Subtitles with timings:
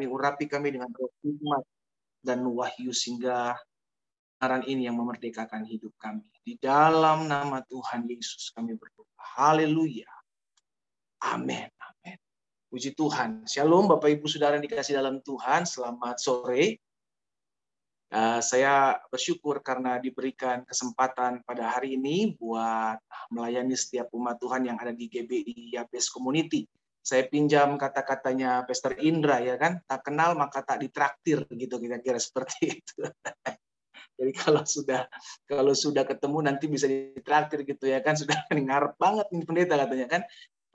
[0.00, 1.60] kami urapi kami dengan roh hikmat
[2.24, 3.52] dan wahyu sehingga
[4.40, 6.24] kebenaran ini yang memerdekakan hidup kami.
[6.40, 9.04] Di dalam nama Tuhan Yesus kami berdoa.
[9.36, 10.08] Haleluya.
[11.20, 11.68] Amin.
[11.68, 12.16] Amin.
[12.72, 13.44] Puji Tuhan.
[13.44, 15.68] Shalom Bapak Ibu Saudara yang dikasih dalam Tuhan.
[15.68, 16.80] Selamat sore.
[18.08, 22.96] Uh, saya bersyukur karena diberikan kesempatan pada hari ini buat
[23.28, 26.64] melayani setiap umat Tuhan yang ada di GBI Yabes Community.
[27.00, 32.60] Saya pinjam kata-katanya Pastor Indra ya kan, tak kenal maka tak ditraktir gitu kira-kira seperti
[32.80, 33.08] itu.
[34.20, 35.08] Jadi kalau sudah
[35.48, 40.06] kalau sudah ketemu nanti bisa ditraktir gitu ya kan sudah ngarep banget ini pendeta katanya
[40.08, 40.22] kan.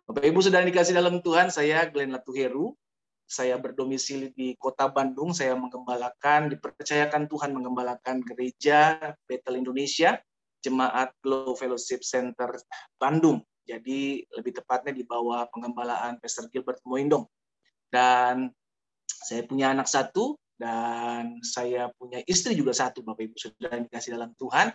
[0.06, 2.78] Bapak Ibu sudah dikasih dalam Tuhan, saya Glenn Latuheru,
[3.26, 10.22] saya berdomisili di kota Bandung, saya menggembalakan, dipercayakan Tuhan menggembalakan gereja Bethel Indonesia,
[10.62, 12.54] Jemaat Glow Fellowship Center
[13.02, 13.42] Bandung.
[13.66, 17.26] Jadi lebih tepatnya di bawah penggembalaan Pastor Gilbert Moindong.
[17.90, 18.54] Dan
[19.06, 24.32] saya punya anak satu, dan saya punya istri juga satu, Bapak Ibu sudah dikasih dalam
[24.40, 24.72] Tuhan.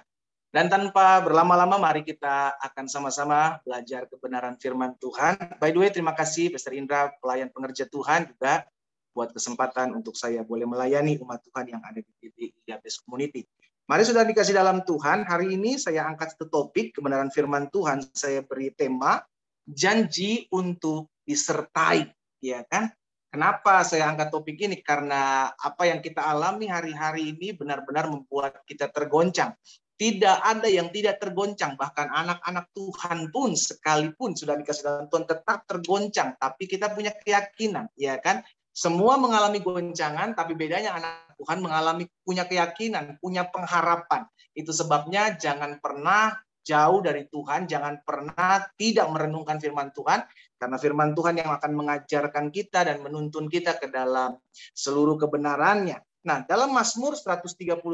[0.50, 5.38] Dan tanpa berlama-lama, mari kita akan sama-sama belajar kebenaran firman Tuhan.
[5.62, 8.66] By the way, terima kasih Pastor Indra, pelayan pengerja Tuhan juga
[9.14, 13.46] buat kesempatan untuk saya boleh melayani umat Tuhan yang ada di Diabetes Community.
[13.90, 17.98] Mari sudah dikasih dalam Tuhan, hari ini saya angkat satu topik kebenaran firman Tuhan.
[18.14, 19.18] Saya beri tema
[19.66, 22.06] janji untuk disertai,
[22.38, 22.86] ya kan?
[23.34, 24.78] Kenapa saya angkat topik ini?
[24.78, 29.58] Karena apa yang kita alami hari-hari ini benar-benar membuat kita tergoncang.
[29.98, 35.66] Tidak ada yang tidak tergoncang, bahkan anak-anak Tuhan pun sekalipun sudah dikasih dalam Tuhan tetap
[35.66, 38.46] tergoncang, tapi kita punya keyakinan, ya kan?
[38.80, 44.24] Semua mengalami goncangan, tapi bedanya anak Tuhan mengalami punya keyakinan, punya pengharapan.
[44.56, 46.32] Itu sebabnya jangan pernah
[46.64, 50.24] jauh dari Tuhan, jangan pernah tidak merenungkan firman Tuhan,
[50.56, 54.40] karena firman Tuhan yang akan mengajarkan kita dan menuntun kita ke dalam
[54.72, 56.00] seluruh kebenarannya.
[56.24, 57.84] Nah, dalam Mazmur 139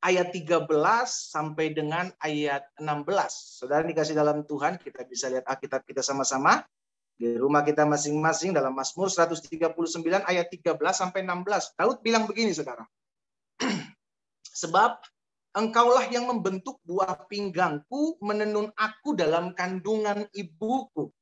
[0.00, 0.68] ayat 13
[1.28, 3.60] sampai dengan ayat 16.
[3.60, 6.64] Saudara dikasih dalam Tuhan, kita bisa lihat Alkitab kita sama-sama.
[7.20, 9.76] Di rumah kita masing-masing dalam Mazmur 139
[10.24, 11.76] ayat 13 sampai 16.
[11.76, 12.88] Daud bilang begini, saudara.
[14.64, 15.04] Sebab
[15.52, 21.12] engkaulah yang membentuk buah pinggangku, menenun aku dalam kandungan ibuku.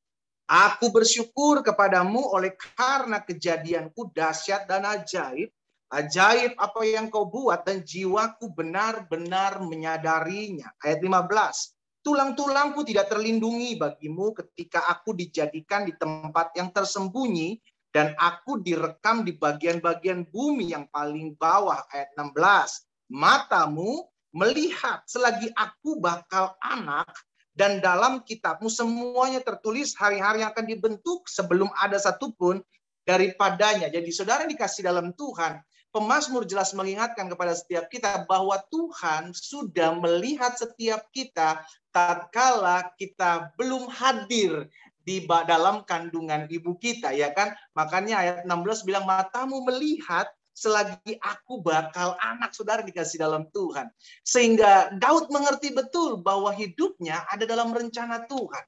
[0.47, 5.51] Aku bersyukur kepadamu oleh karena kejadianku dahsyat dan ajaib
[5.89, 10.69] Ajaib apa yang kau buat dan jiwaku benar-benar menyadarinya.
[10.85, 11.78] Ayat 15.
[12.09, 17.61] Tulang-tulangku tidak terlindungi bagimu ketika aku dijadikan di tempat yang tersembunyi
[17.93, 21.85] dan aku direkam di bagian-bagian bumi yang paling bawah.
[21.93, 23.13] Ayat 16.
[23.13, 27.13] Matamu melihat selagi aku bakal anak
[27.53, 32.57] dan dalam kitabmu semuanya tertulis hari-hari yang akan dibentuk sebelum ada satupun
[33.05, 33.85] daripadanya.
[33.93, 40.53] Jadi saudara dikasih dalam Tuhan, Pemasmur jelas mengingatkan kepada setiap kita bahwa Tuhan sudah melihat
[40.53, 44.69] setiap kita tatkala kita belum hadir
[45.01, 47.57] di dalam kandungan ibu kita ya kan?
[47.73, 53.89] Makanya ayat 16 bilang matamu melihat selagi aku bakal anak saudara dikasih dalam Tuhan.
[54.21, 58.65] Sehingga Daud mengerti betul bahwa hidupnya ada dalam rencana Tuhan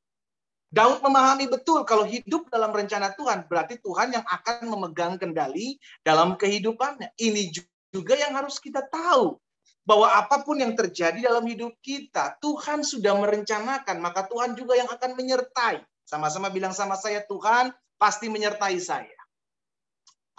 [0.71, 6.39] Daud memahami betul kalau hidup dalam rencana Tuhan berarti Tuhan yang akan memegang kendali dalam
[6.39, 7.11] kehidupannya.
[7.19, 7.51] Ini
[7.91, 9.35] juga yang harus kita tahu
[9.83, 14.87] bahwa apa pun yang terjadi dalam hidup kita, Tuhan sudah merencanakan, maka Tuhan juga yang
[14.87, 15.83] akan menyertai.
[16.07, 19.19] Sama-sama bilang sama saya, Tuhan pasti menyertai saya.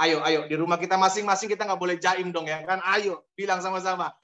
[0.01, 2.81] Ayo, ayo, di rumah kita masing-masing kita nggak boleh jaim dong ya kan?
[2.97, 4.17] Ayo, bilang sama-sama,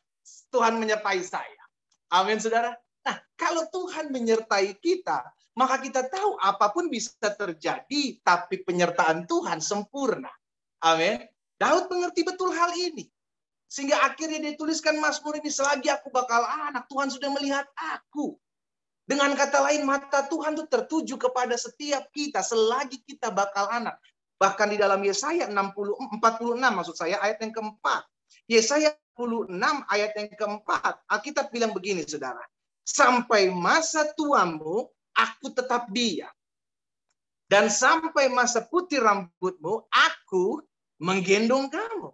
[0.49, 1.63] Tuhan menyertai saya.
[2.09, 2.73] Amin, saudara.
[3.05, 5.23] Nah, kalau Tuhan menyertai kita,
[5.59, 10.31] maka kita tahu apa pun bisa terjadi, tapi penyertaan Tuhan sempurna.
[10.87, 11.27] Amin.
[11.59, 13.11] Daud mengerti betul hal ini.
[13.67, 18.39] Sehingga akhirnya dia tuliskan Mazmur ini, selagi aku bakal anak, Tuhan sudah melihat aku.
[19.03, 23.99] Dengan kata lain, mata Tuhan itu tertuju kepada setiap kita selagi kita bakal anak.
[24.39, 28.07] Bahkan di dalam Yesaya 60, 46 maksud saya ayat yang keempat.
[28.47, 29.51] Yesaya 46
[29.91, 30.95] ayat yang keempat.
[31.11, 32.45] Alkitab bilang begini saudara.
[32.87, 34.87] Sampai masa tuamu
[35.19, 36.31] aku tetap diam.
[37.51, 40.63] Dan sampai masa putih rambutmu, aku
[41.03, 42.13] menggendong kamu.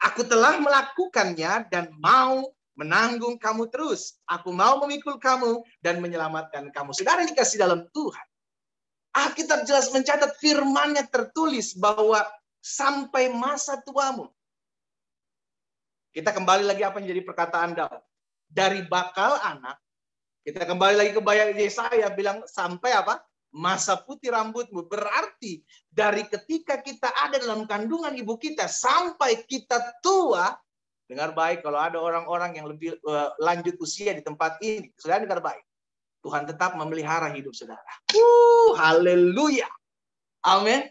[0.00, 2.46] Aku telah melakukannya dan mau
[2.78, 4.20] menanggung kamu terus.
[4.28, 6.94] Aku mau memikul kamu dan menyelamatkan kamu.
[6.94, 8.26] Saudara dikasih dalam Tuhan.
[9.16, 12.20] Alkitab jelas mencatat firmannya tertulis bahwa
[12.60, 14.28] sampai masa tuamu.
[16.12, 18.04] Kita kembali lagi apa yang jadi perkataan Daud.
[18.46, 19.80] Dari bakal anak
[20.46, 23.18] kita kembali lagi ke bayang Yesaya bilang sampai apa?
[23.56, 24.84] masa putih rambutmu.
[24.84, 30.52] Berarti dari ketika kita ada dalam kandungan ibu kita sampai kita tua,
[31.08, 35.40] dengar baik kalau ada orang-orang yang lebih uh, lanjut usia di tempat ini, sudah dengar
[35.40, 35.64] baik.
[36.20, 37.80] Tuhan tetap memelihara hidup saudara.
[38.12, 39.66] Uh, haleluya.
[40.44, 40.84] Amin.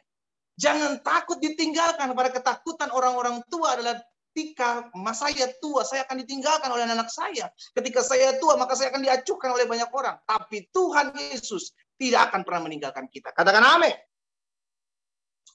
[0.58, 4.01] Jangan takut ditinggalkan pada ketakutan orang-orang tua adalah
[4.36, 7.48] ketika masa saya tua, saya akan ditinggalkan oleh anak saya.
[7.72, 10.20] Ketika saya tua, maka saya akan diacuhkan oleh banyak orang.
[10.28, 13.32] Tapi Tuhan Yesus tidak akan pernah meninggalkan kita.
[13.32, 13.96] Katakan amin.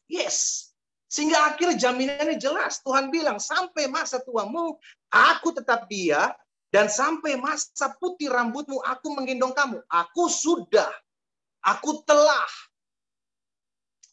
[0.09, 0.73] Yes.
[1.13, 2.81] Sehingga akhirnya jaminannya jelas.
[2.81, 4.81] Tuhan bilang, sampai masa tuamu,
[5.13, 6.33] aku tetap dia.
[6.73, 9.85] Dan sampai masa putih rambutmu, aku menggendong kamu.
[9.93, 10.89] Aku sudah,
[11.61, 12.49] aku telah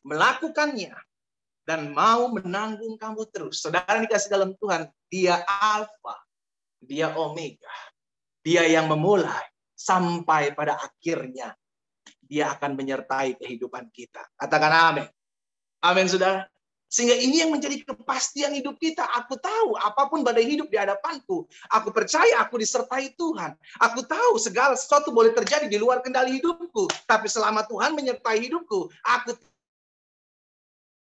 [0.03, 0.91] melakukannya.
[1.67, 3.59] Dan mau menanggung kamu terus.
[3.59, 6.15] Saudara dikasih dalam Tuhan, dia Alfa,
[6.79, 7.75] dia Omega.
[8.39, 9.43] Dia yang memulai
[9.75, 11.51] sampai pada akhirnya
[12.23, 14.23] dia akan menyertai kehidupan kita.
[14.39, 15.07] Katakan amin.
[15.83, 16.47] Amin, saudara.
[16.87, 19.03] Sehingga ini yang menjadi kepastian hidup kita.
[19.19, 21.43] Aku tahu apa pun badai hidup di hadapanku.
[21.67, 23.59] Aku percaya aku disertai Tuhan.
[23.83, 26.87] Aku tahu segala sesuatu boleh terjadi di luar kendali hidupku.
[27.03, 29.35] Tapi selama Tuhan menyertai hidupku, aku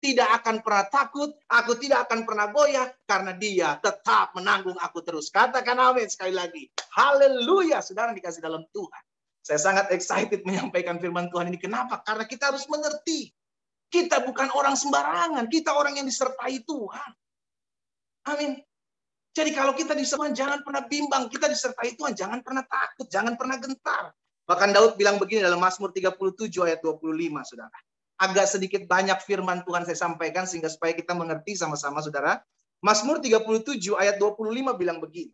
[0.04, 5.32] tidak akan pernah takut, aku tidak akan pernah goyah karena dia tetap menanggung aku terus.
[5.32, 6.68] Katakan amin sekali lagi.
[6.92, 9.04] Haleluya, saudara dikasih dalam Tuhan.
[9.40, 11.56] Saya sangat excited menyampaikan firman Tuhan ini.
[11.56, 12.04] Kenapa?
[12.04, 13.32] Karena kita harus mengerti.
[13.88, 15.48] Kita bukan orang sembarangan.
[15.48, 17.10] Kita orang yang disertai Tuhan.
[18.28, 18.60] Amin.
[19.32, 21.32] Jadi kalau kita disertai jangan pernah bimbang.
[21.32, 24.12] Kita disertai Tuhan, jangan pernah takut, jangan pernah gentar.
[24.44, 27.78] Bahkan Daud bilang begini dalam Mazmur 37 ayat 25, Saudara.
[28.22, 32.40] Agak sedikit banyak firman Tuhan saya sampaikan sehingga supaya kita mengerti sama-sama, Saudara.
[32.84, 35.32] Mazmur 37 ayat 25 bilang begini.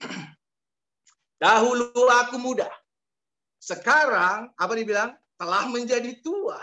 [1.42, 2.68] Dahulu aku muda,
[3.60, 5.16] sekarang apa dibilang?
[5.36, 6.56] Telah menjadi tua.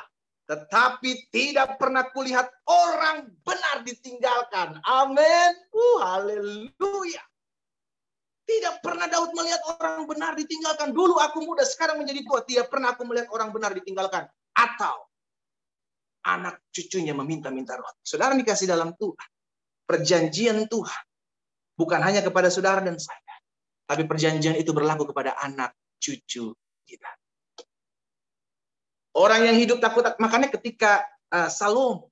[0.44, 4.82] Tetapi tidak pernah kulihat orang benar ditinggalkan.
[4.84, 5.52] Amin.
[5.72, 7.24] Uh, haleluya.
[8.44, 10.92] Tidak pernah Daud melihat orang benar ditinggalkan.
[10.92, 12.44] Dulu aku muda, sekarang menjadi tua.
[12.44, 14.28] Tidak pernah aku melihat orang benar ditinggalkan.
[14.52, 14.96] Atau
[16.24, 18.00] anak cucunya meminta-minta roh.
[18.00, 19.30] Saudara dikasih dalam Tuhan.
[19.84, 21.04] Perjanjian Tuhan.
[21.76, 23.36] Bukan hanya kepada saudara dan saya.
[23.84, 26.56] Tapi perjanjian itu berlaku kepada anak cucu
[26.88, 27.12] kita.
[29.14, 32.10] Orang yang hidup takut, makanya ketika uh, Salomo,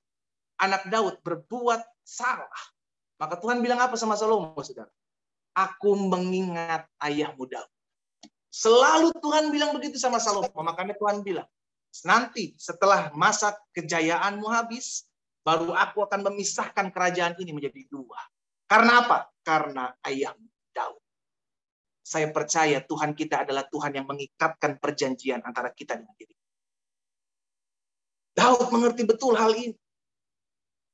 [0.62, 2.62] anak Daud berbuat salah,
[3.18, 4.92] maka Tuhan bilang apa sama Salomo, saudara?
[5.58, 7.70] Aku mengingat ayahmu Daud.
[8.52, 11.48] Selalu Tuhan bilang begitu sama Salomo, makanya Tuhan bilang,
[12.08, 15.06] nanti setelah masa kejayaanmu habis,
[15.44, 18.20] baru aku akan memisahkan kerajaan ini menjadi dua.
[18.72, 19.18] Karena apa?
[19.44, 21.02] Karena ayahmu Daud.
[22.02, 26.36] Saya percaya Tuhan kita adalah Tuhan yang mengikatkan perjanjian antara kita dengan diri.
[28.32, 29.76] Daud mengerti betul hal ini.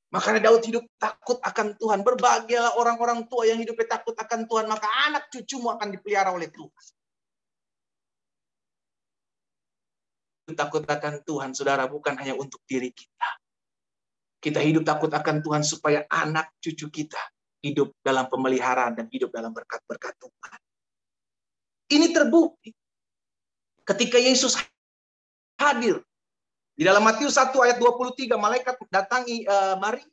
[0.10, 2.02] Makanya Daud hidup takut akan Tuhan.
[2.02, 4.66] Berbahagialah orang-orang tua yang hidupnya takut akan Tuhan.
[4.66, 6.86] Maka anak cucumu akan dipelihara oleh Tuhan.
[10.48, 13.30] Takut akan Tuhan, saudara, bukan hanya untuk diri kita.
[14.40, 17.20] Kita hidup takut akan Tuhan supaya anak cucu kita
[17.66, 20.60] hidup dalam pemeliharaan dan hidup dalam berkat-berkat Tuhan.
[21.88, 22.72] Ini terbukti
[23.84, 24.56] ketika Yesus
[25.60, 26.00] hadir
[26.78, 30.08] di dalam Matius 1 ayat 23 malaikat datangi uh, Maria.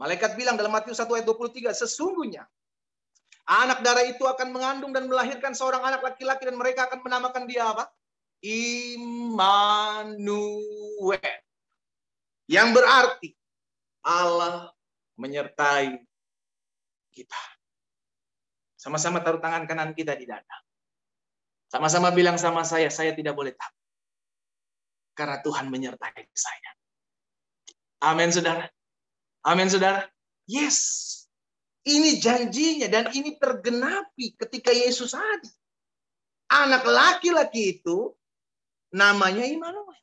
[0.00, 2.46] Malaikat bilang dalam Matius 1 ayat 23 sesungguhnya
[3.48, 7.66] anak darah itu akan mengandung dan melahirkan seorang anak laki-laki dan mereka akan menamakan dia
[7.66, 7.90] apa?
[8.42, 10.18] Immanuel.
[12.50, 13.30] Yang berarti
[14.02, 14.74] Allah
[15.14, 15.94] menyertai
[17.14, 17.42] kita.
[18.74, 20.58] Sama-sama taruh tangan kanan kita di dada.
[21.70, 23.86] Sama-sama bilang sama saya, saya tidak boleh takut.
[25.14, 26.70] Karena Tuhan menyertai saya.
[28.02, 28.66] Amin, saudara.
[29.46, 30.10] Amin, saudara.
[30.50, 31.08] Yes.
[31.82, 35.54] Ini janjinya dan ini tergenapi ketika Yesus hadir.
[36.50, 38.14] Anak laki-laki itu
[38.92, 39.96] namanya Immanuel.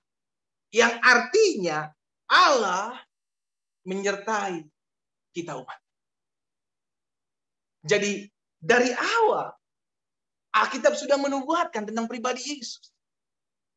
[0.70, 1.90] Yang artinya
[2.30, 2.94] Allah
[3.86, 4.66] menyertai
[5.34, 5.80] kita umat.
[7.86, 8.28] Jadi
[8.60, 9.50] dari awal
[10.50, 12.92] Alkitab sudah menubuatkan tentang pribadi Yesus.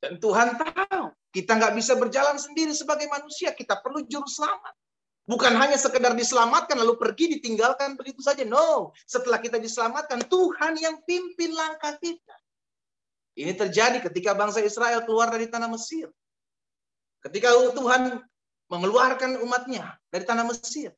[0.02, 3.54] Dan Tuhan tahu kita nggak bisa berjalan sendiri sebagai manusia.
[3.54, 4.74] Kita perlu juru selamat.
[5.22, 8.42] Bukan hanya sekedar diselamatkan lalu pergi ditinggalkan begitu saja.
[8.42, 12.34] No, setelah kita diselamatkan Tuhan yang pimpin langkah kita.
[13.32, 16.12] Ini terjadi ketika bangsa Israel keluar dari tanah Mesir.
[17.24, 18.20] Ketika Tuhan
[18.68, 20.92] mengeluarkan umatnya dari tanah Mesir.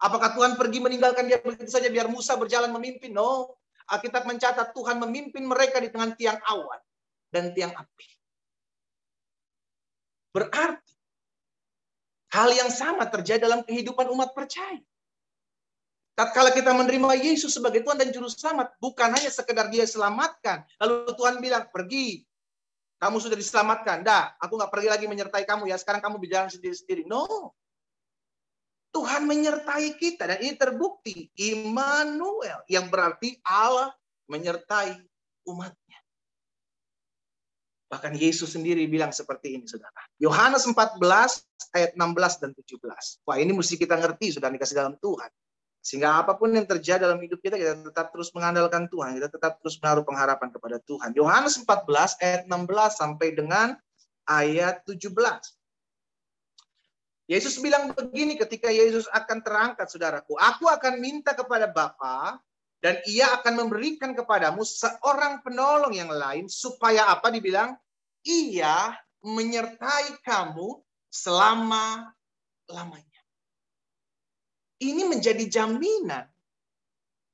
[0.00, 3.12] Apakah Tuhan pergi meninggalkan dia begitu saja biar Musa berjalan memimpin?
[3.12, 3.56] No.
[3.84, 6.80] Alkitab mencatat Tuhan memimpin mereka di tengah tiang awan
[7.28, 8.08] dan tiang api.
[10.32, 10.80] Berarti
[12.32, 14.80] hal yang sama terjadi dalam kehidupan umat percaya.
[16.14, 20.62] Tatkala kita menerima Yesus sebagai Tuhan dan Juru Selamat, bukan hanya sekedar dia selamatkan.
[20.78, 22.22] Lalu Tuhan bilang, pergi.
[23.02, 24.06] Kamu sudah diselamatkan.
[24.06, 25.76] Dah, aku nggak pergi lagi menyertai kamu ya.
[25.76, 27.02] Sekarang kamu berjalan sendiri-sendiri.
[27.10, 27.50] No.
[28.94, 30.30] Tuhan menyertai kita.
[30.30, 31.34] Dan ini terbukti.
[31.34, 32.62] Immanuel.
[32.70, 33.90] Yang berarti Allah
[34.30, 34.94] menyertai
[35.50, 35.98] umatnya.
[37.90, 39.98] Bahkan Yesus sendiri bilang seperti ini, saudara.
[40.22, 41.02] Yohanes 14
[41.74, 43.26] ayat 16 dan 17.
[43.26, 45.28] Wah ini mesti kita ngerti, sudah dikasih dalam Tuhan.
[45.84, 49.20] Sehingga apa pun yang terjadi dalam hidup kita, kita tetap terus mengandalkan Tuhan.
[49.20, 51.12] Kita tetap terus menaruh pengharapan kepada Tuhan.
[51.12, 52.64] Yohanes 14 ayat 16
[52.96, 53.76] sampai dengan
[54.24, 55.12] ayat 17.
[57.28, 60.40] Yesus bilang begini ketika Yesus akan terangkat, saudaraku.
[60.40, 62.40] Aku akan minta kepada Bapa
[62.80, 67.76] dan ia akan memberikan kepadamu seorang penolong yang lain supaya apa dibilang?
[68.24, 70.80] Ia menyertai kamu
[71.12, 72.08] selama
[72.72, 73.13] lamanya
[74.92, 76.28] ini menjadi jaminan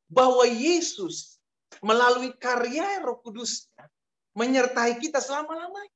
[0.07, 1.38] bahwa Yesus
[1.83, 3.87] melalui karya Roh Kudusnya
[4.35, 5.95] menyertai kita selama-lamanya.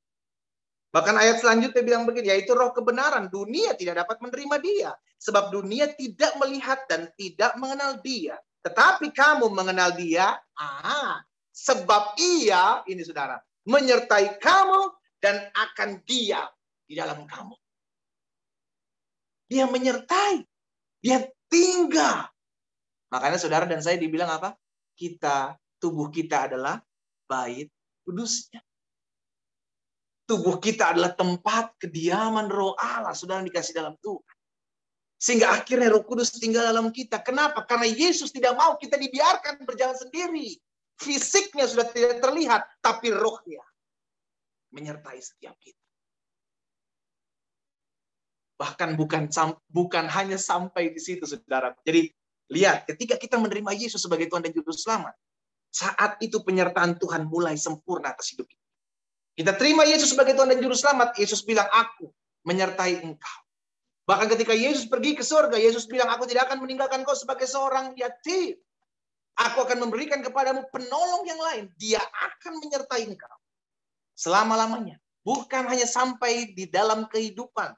[0.95, 3.27] Bahkan ayat selanjutnya bilang begini, yaitu roh kebenaran.
[3.27, 4.91] Dunia tidak dapat menerima dia.
[5.19, 8.39] Sebab dunia tidak melihat dan tidak mengenal dia.
[8.63, 11.19] Tetapi kamu mengenal dia, ah,
[11.51, 16.47] sebab ia, ini saudara, menyertai kamu dan akan dia
[16.87, 17.59] di dalam kamu.
[19.51, 20.47] Dia menyertai.
[21.03, 22.29] Dia tinggal.
[23.13, 24.59] Makanya saudara dan saya dibilang apa?
[24.95, 26.83] Kita, tubuh kita adalah
[27.31, 27.71] bait
[28.03, 28.63] kudusnya.
[30.25, 34.37] Tubuh kita adalah tempat kediaman roh Allah, saudara dikasih dalam Tuhan.
[35.21, 37.21] Sehingga akhirnya roh kudus tinggal dalam kita.
[37.21, 37.65] Kenapa?
[37.69, 40.57] Karena Yesus tidak mau kita dibiarkan berjalan sendiri.
[40.97, 43.61] Fisiknya sudah tidak terlihat, tapi rohnya
[44.73, 45.84] menyertai setiap kita.
[48.65, 49.29] Bahkan bukan
[49.69, 51.77] bukan hanya sampai di situ, saudara.
[51.85, 52.09] Jadi
[52.49, 55.13] lihat, ketika kita menerima Yesus sebagai Tuhan dan Juru Selamat,
[55.69, 58.65] saat itu penyertaan Tuhan mulai sempurna atas hidup kita.
[59.37, 62.09] Kita terima Yesus sebagai Tuhan dan Juru Selamat, Yesus bilang, aku
[62.49, 63.39] menyertai engkau.
[64.09, 67.93] Bahkan ketika Yesus pergi ke surga, Yesus bilang, aku tidak akan meninggalkan kau sebagai seorang
[68.01, 68.57] yatim.
[69.35, 71.65] Aku akan memberikan kepadamu penolong yang lain.
[71.77, 73.37] Dia akan menyertai engkau.
[74.17, 74.97] Selama-lamanya.
[75.27, 77.75] Bukan hanya sampai di dalam kehidupan.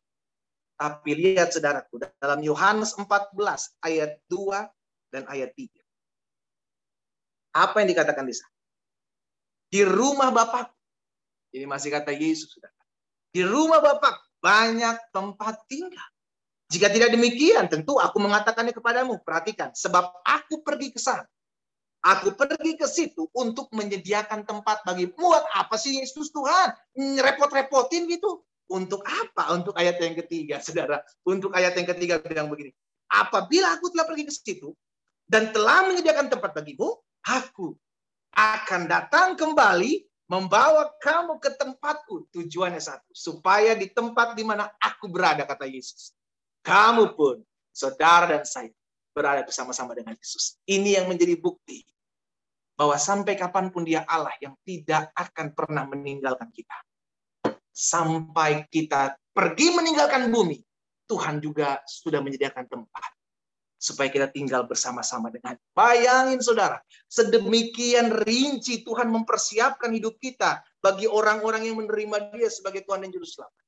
[0.76, 3.32] Tapi lihat saudaraku, dalam Yohanes 14
[3.80, 4.68] ayat 2
[5.08, 5.72] dan ayat 3.
[7.56, 8.52] Apa yang dikatakan di sana?
[9.72, 10.68] Di rumah Bapak.
[11.56, 12.52] Ini masih kata Yesus.
[12.52, 12.76] Saudara.
[13.32, 16.08] Di rumah Bapak banyak tempat tinggal.
[16.68, 19.22] Jika tidak demikian, tentu aku mengatakannya kepadamu.
[19.24, 21.24] Perhatikan, sebab aku pergi ke sana.
[22.04, 26.70] Aku pergi ke situ untuk menyediakan tempat bagi Buat apa sih Yesus Tuhan?
[27.18, 28.46] Repot-repotin gitu.
[28.66, 29.54] Untuk apa?
[29.54, 31.02] Untuk ayat yang ketiga, saudara.
[31.22, 32.74] Untuk ayat yang ketiga bilang begini.
[33.06, 34.74] Apabila aku telah pergi ke situ
[35.30, 37.78] dan telah menyediakan tempat bagimu, aku
[38.34, 42.26] akan datang kembali membawa kamu ke tempatku.
[42.34, 46.10] Tujuannya satu, supaya di tempat di mana aku berada, kata Yesus.
[46.66, 48.74] Kamu pun, saudara dan saya,
[49.14, 50.58] berada bersama-sama dengan Yesus.
[50.66, 51.86] Ini yang menjadi bukti
[52.74, 56.76] bahwa sampai kapan pun dia Allah yang tidak akan pernah meninggalkan kita
[57.76, 60.56] sampai kita pergi meninggalkan bumi,
[61.04, 63.12] Tuhan juga sudah menyediakan tempat
[63.76, 65.60] supaya kita tinggal bersama-sama dengan.
[65.76, 66.80] Bayangin saudara,
[67.12, 73.28] sedemikian rinci Tuhan mempersiapkan hidup kita bagi orang-orang yang menerima Dia sebagai Tuhan dan Juru
[73.28, 73.62] Selamat.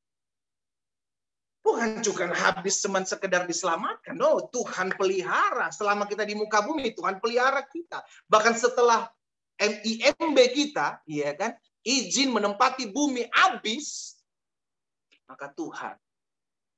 [1.61, 4.17] Bukan juga habis cuman sekedar diselamatkan.
[4.17, 5.69] No, Tuhan pelihara.
[5.69, 8.01] Selama kita di muka bumi, Tuhan pelihara kita.
[8.25, 9.13] Bahkan setelah
[9.61, 14.19] MIMB kita, ya kan, izin menempati bumi habis,
[15.29, 15.97] maka Tuhan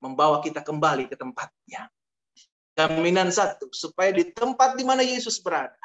[0.00, 1.86] membawa kita kembali ke tempatnya.
[2.74, 5.76] Jaminan satu, supaya di tempat di mana Yesus berada,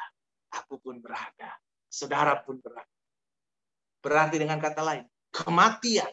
[0.48, 1.52] aku pun berada,
[1.92, 2.88] saudara pun berada.
[4.00, 6.08] Berarti dengan kata lain, kematian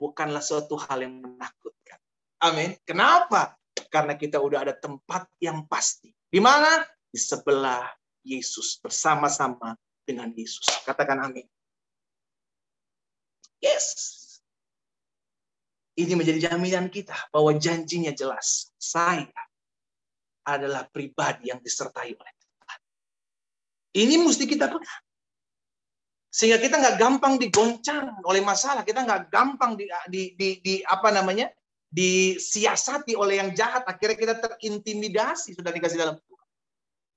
[0.00, 1.98] bukanlah suatu hal yang menakutkan.
[2.40, 2.78] Amin.
[2.86, 3.58] Kenapa?
[3.90, 6.14] Karena kita udah ada tempat yang pasti.
[6.30, 6.86] Di mana?
[7.10, 7.84] Di sebelah
[8.24, 10.64] Yesus, bersama-sama dengan Yesus.
[10.86, 11.44] Katakan amin.
[13.58, 14.16] Yes.
[15.98, 18.70] Ini menjadi jaminan kita bahwa janjinya jelas.
[18.78, 19.26] Saya
[20.46, 22.78] adalah pribadi yang disertai oleh Tuhan.
[24.06, 25.02] Ini mesti kita pegang.
[26.30, 28.86] Sehingga kita nggak gampang digoncang oleh masalah.
[28.86, 31.50] Kita nggak gampang di, di, di, di apa namanya
[31.90, 33.82] disiasati oleh yang jahat.
[33.82, 36.48] Akhirnya kita terintimidasi sudah dikasih dalam Tuhan.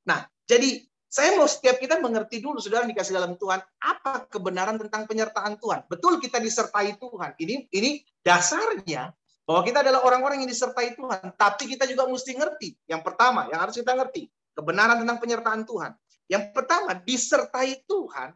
[0.09, 5.03] Nah, jadi Saya mau setiap kita mengerti dulu, saudara dikasih dalam Tuhan, apa kebenaran tentang
[5.11, 5.83] penyertaan Tuhan.
[5.91, 7.35] Betul kita disertai Tuhan.
[7.35, 9.11] Ini ini dasarnya
[9.43, 11.35] bahwa kita adalah orang-orang yang disertai Tuhan.
[11.35, 12.69] Tapi kita juga mesti ngerti.
[12.87, 15.91] Yang pertama, yang harus kita ngerti, kebenaran tentang penyertaan Tuhan.
[16.31, 18.31] Yang pertama, disertai Tuhan.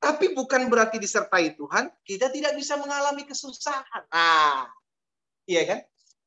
[0.00, 4.08] Tapi bukan berarti disertai Tuhan, kita tidak bisa mengalami kesusahan.
[4.08, 4.72] Nah,
[5.44, 5.80] iya kan?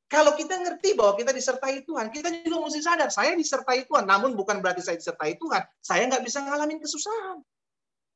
[0.05, 4.05] Kalau kita ngerti bahwa kita disertai Tuhan, kita juga mesti sadar, saya disertai Tuhan.
[4.05, 7.41] Namun bukan berarti saya disertai Tuhan, saya nggak bisa ngalamin kesusahan.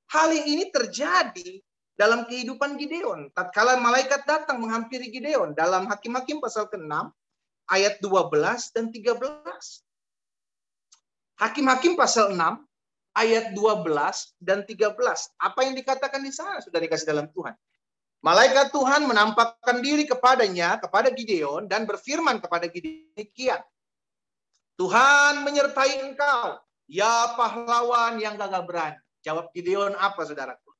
[0.10, 1.62] Hal ini terjadi
[1.98, 3.34] dalam kehidupan Gideon.
[3.34, 6.94] Tatkala malaikat datang menghampiri Gideon dalam Hakim-Hakim pasal ke-6
[7.74, 9.20] ayat 12 dan 13.
[11.42, 12.40] Hakim-Hakim pasal 6
[13.18, 14.96] ayat 12 dan 13.
[15.42, 17.58] Apa yang dikatakan di sana sudah dikasih dalam Tuhan.
[18.20, 23.64] Malaikat Tuhan menampakkan diri kepadanya, kepada Gideon, dan berfirman kepada Gideon,
[24.76, 26.60] Tuhan menyertai engkau,
[26.92, 29.00] ya pahlawan yang gagah berani.
[29.24, 30.72] Jawab Gideon apa, saudaraku?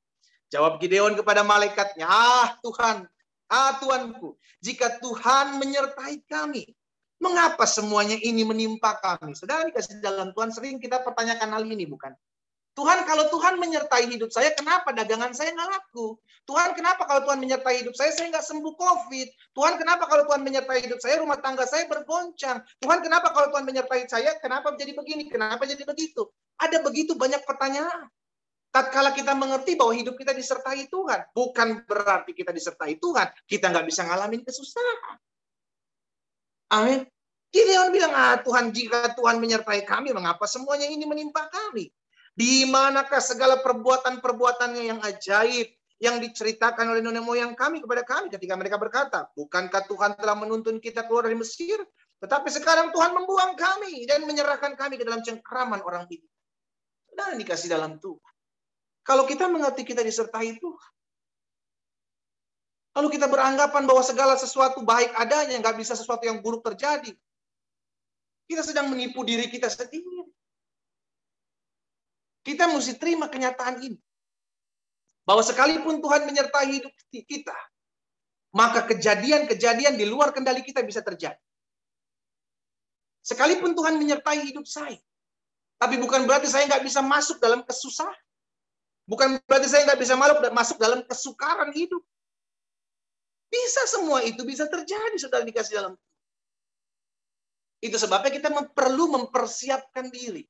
[0.52, 3.08] Jawab Gideon kepada malaikatnya, ah Tuhan,
[3.48, 6.68] ah Tuanku, jika Tuhan menyertai kami,
[7.20, 9.32] mengapa semuanya ini menimpa kami?
[9.32, 12.12] Saudara dikasih dalam Tuhan, sering kita pertanyakan hal ini, bukan?
[12.80, 16.16] Tuhan kalau Tuhan menyertai hidup saya, kenapa dagangan saya nggak laku?
[16.48, 19.28] Tuhan kenapa kalau Tuhan menyertai hidup saya, saya nggak sembuh COVID?
[19.52, 22.64] Tuhan kenapa kalau Tuhan menyertai hidup saya, rumah tangga saya bergoncang?
[22.80, 25.28] Tuhan kenapa kalau Tuhan menyertai saya, kenapa menjadi begini?
[25.28, 26.24] Kenapa jadi begitu?
[26.56, 28.08] Ada begitu banyak pertanyaan.
[28.72, 33.84] Tatkala kita mengerti bahwa hidup kita disertai Tuhan, bukan berarti kita disertai Tuhan, kita nggak
[33.92, 35.20] bisa ngalamin kesusahan.
[36.72, 37.04] Amin.
[37.52, 41.92] Gideon bilang, ah Tuhan jika Tuhan menyertai kami, mengapa semuanya ini menimpa kami?
[42.40, 48.56] Di manakah segala perbuatan-perbuatannya yang ajaib yang diceritakan oleh nenek moyang kami kepada kami ketika
[48.56, 51.76] mereka berkata, bukankah Tuhan telah menuntun kita keluar dari Mesir?
[52.24, 56.24] Tetapi sekarang Tuhan membuang kami dan menyerahkan kami ke dalam cengkeraman orang itu.
[57.12, 58.32] Dan dikasih dalam Tuhan.
[59.04, 60.92] Kalau kita mengerti kita disertai Tuhan.
[62.96, 67.12] Lalu kita beranggapan bahwa segala sesuatu baik adanya, nggak bisa sesuatu yang buruk terjadi.
[68.48, 70.09] Kita sedang menipu diri kita sendiri.
[72.40, 74.00] Kita mesti terima kenyataan ini.
[75.28, 77.54] Bahwa sekalipun Tuhan menyertai hidup kita,
[78.50, 81.38] maka kejadian-kejadian di luar kendali kita bisa terjadi.
[83.20, 84.96] Sekalipun Tuhan menyertai hidup saya,
[85.76, 88.16] tapi bukan berarti saya nggak bisa masuk dalam kesusahan.
[89.04, 90.14] Bukan berarti saya nggak bisa
[90.50, 92.00] masuk dalam kesukaran hidup.
[93.52, 95.94] Bisa semua itu bisa terjadi, saudara dikasih dalam.
[97.82, 100.46] Itu sebabnya kita perlu mempersiapkan diri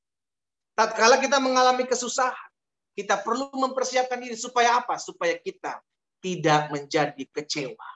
[0.75, 2.51] tatkala kita mengalami kesusahan,
[2.95, 4.99] kita perlu mempersiapkan diri supaya apa?
[4.99, 5.79] Supaya kita
[6.21, 7.87] tidak menjadi kecewa.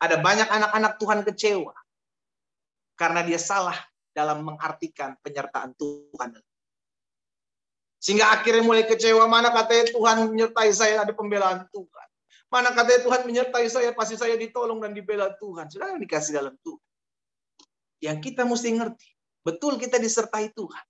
[0.00, 1.74] Ada banyak anak-anak Tuhan kecewa
[2.94, 3.76] karena dia salah
[4.14, 6.38] dalam mengartikan penyertaan Tuhan.
[7.98, 12.08] Sehingga akhirnya mulai kecewa, mana katanya Tuhan menyertai saya, ada pembelaan Tuhan.
[12.52, 15.66] Mana katanya Tuhan menyertai saya, pasti saya ditolong dan dibela Tuhan.
[15.72, 16.84] Sudah dikasih dalam Tuhan.
[18.04, 19.08] Yang kita mesti ngerti,
[19.40, 20.84] betul kita disertai Tuhan.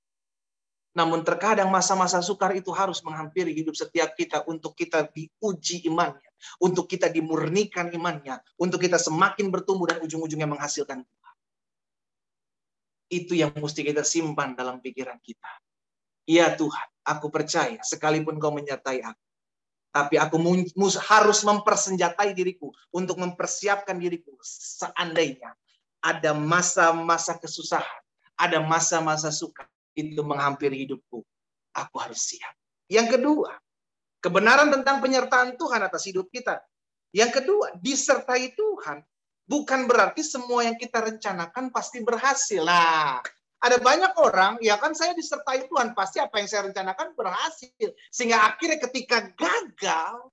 [0.94, 6.30] Namun terkadang masa-masa sukar itu harus menghampiri hidup setiap kita untuk kita diuji imannya,
[6.62, 11.34] untuk kita dimurnikan imannya, untuk kita semakin bertumbuh dan ujung-ujungnya menghasilkan Tuhan.
[13.10, 15.50] Itu yang mesti kita simpan dalam pikiran kita.
[16.30, 19.24] Ya Tuhan, aku percaya sekalipun kau menyertai aku.
[19.90, 20.38] Tapi aku
[21.10, 25.54] harus mempersenjatai diriku untuk mempersiapkan diriku seandainya
[26.02, 28.02] ada masa-masa kesusahan,
[28.34, 31.22] ada masa-masa suka itu menghampiri hidupku,
[31.74, 32.54] aku harus siap.
[32.90, 33.54] Yang kedua,
[34.20, 36.60] kebenaran tentang penyertaan Tuhan atas hidup kita.
[37.14, 39.00] Yang kedua, disertai Tuhan
[39.46, 42.64] bukan berarti semua yang kita rencanakan pasti berhasil.
[42.64, 43.20] Nah,
[43.64, 47.88] ada banyak orang, ya kan saya disertai Tuhan, pasti apa yang saya rencanakan berhasil.
[48.12, 50.28] Sehingga akhirnya ketika gagal,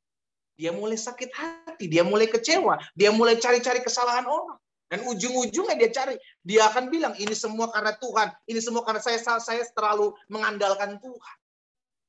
[0.60, 4.60] dia mulai sakit hati, dia mulai kecewa, dia mulai cari-cari kesalahan orang.
[4.92, 9.24] Dan ujung-ujungnya dia cari, dia akan bilang ini semua karena Tuhan, ini semua karena saya
[9.40, 11.38] saya terlalu mengandalkan Tuhan.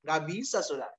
[0.02, 0.90] Gak bisa, saudara.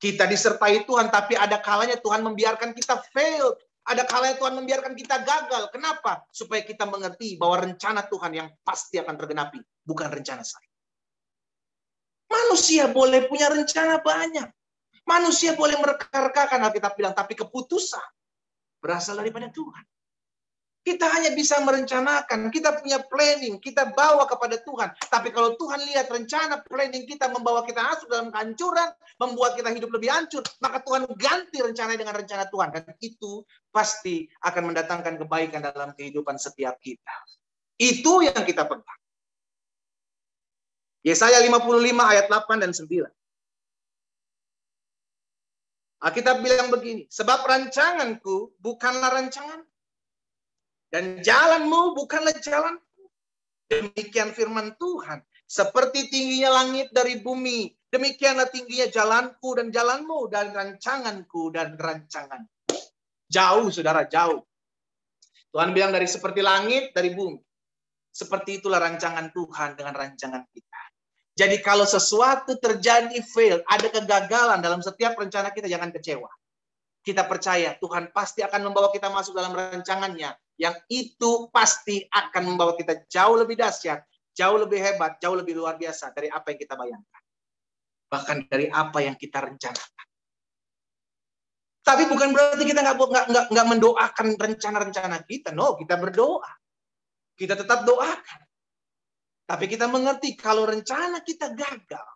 [0.00, 3.60] Kita disertai Tuhan, tapi ada kalanya Tuhan membiarkan kita fail.
[3.84, 5.68] Ada kalanya Tuhan membiarkan kita gagal.
[5.68, 6.24] Kenapa?
[6.32, 10.64] Supaya kita mengerti bahwa rencana Tuhan yang pasti akan tergenapi, bukan rencana saya.
[12.32, 14.48] Manusia boleh punya rencana banyak.
[15.04, 18.08] Manusia boleh mereka-rekakan Alkitab bilang, tapi keputusan
[18.80, 19.84] berasal daripada Tuhan.
[20.80, 24.88] Kita hanya bisa merencanakan, kita punya planning, kita bawa kepada Tuhan.
[25.12, 28.88] Tapi kalau Tuhan lihat rencana planning kita membawa kita masuk dalam kehancuran,
[29.20, 32.72] membuat kita hidup lebih hancur, maka Tuhan ganti rencana dengan rencana Tuhan.
[32.72, 37.16] Dan itu pasti akan mendatangkan kebaikan dalam kehidupan setiap kita.
[37.76, 39.00] Itu yang kita pegang.
[41.04, 43.08] Yesaya 55 ayat 8 dan 9.
[46.00, 49.60] Alkitab bilang begini, sebab rancanganku bukanlah rancangan
[50.90, 52.76] dan jalanmu bukanlah jalan.
[53.70, 55.22] Demikian firman Tuhan.
[55.46, 62.46] Seperti tingginya langit dari bumi, demikianlah tingginya jalanku dan jalanmu dan rancanganku dan rancangan.
[63.30, 64.42] Jauh, saudara, jauh.
[65.50, 67.38] Tuhan bilang dari seperti langit, dari bumi.
[68.10, 70.80] Seperti itulah rancangan Tuhan dengan rancangan kita.
[71.38, 76.30] Jadi kalau sesuatu terjadi fail, ada kegagalan dalam setiap rencana kita, jangan kecewa.
[77.00, 80.30] Kita percaya Tuhan pasti akan membawa kita masuk dalam rancangannya.
[80.60, 84.04] Yang itu pasti akan membawa kita jauh lebih dahsyat,
[84.36, 87.22] jauh lebih hebat, jauh lebih luar biasa dari apa yang kita bayangkan.
[88.12, 90.06] Bahkan dari apa yang kita rencanakan.
[91.80, 92.96] Tapi bukan berarti kita nggak
[93.48, 95.56] nggak mendoakan rencana-rencana kita.
[95.56, 96.52] No, kita berdoa.
[97.32, 98.40] Kita tetap doakan.
[99.48, 102.06] Tapi kita mengerti kalau rencana kita gagal,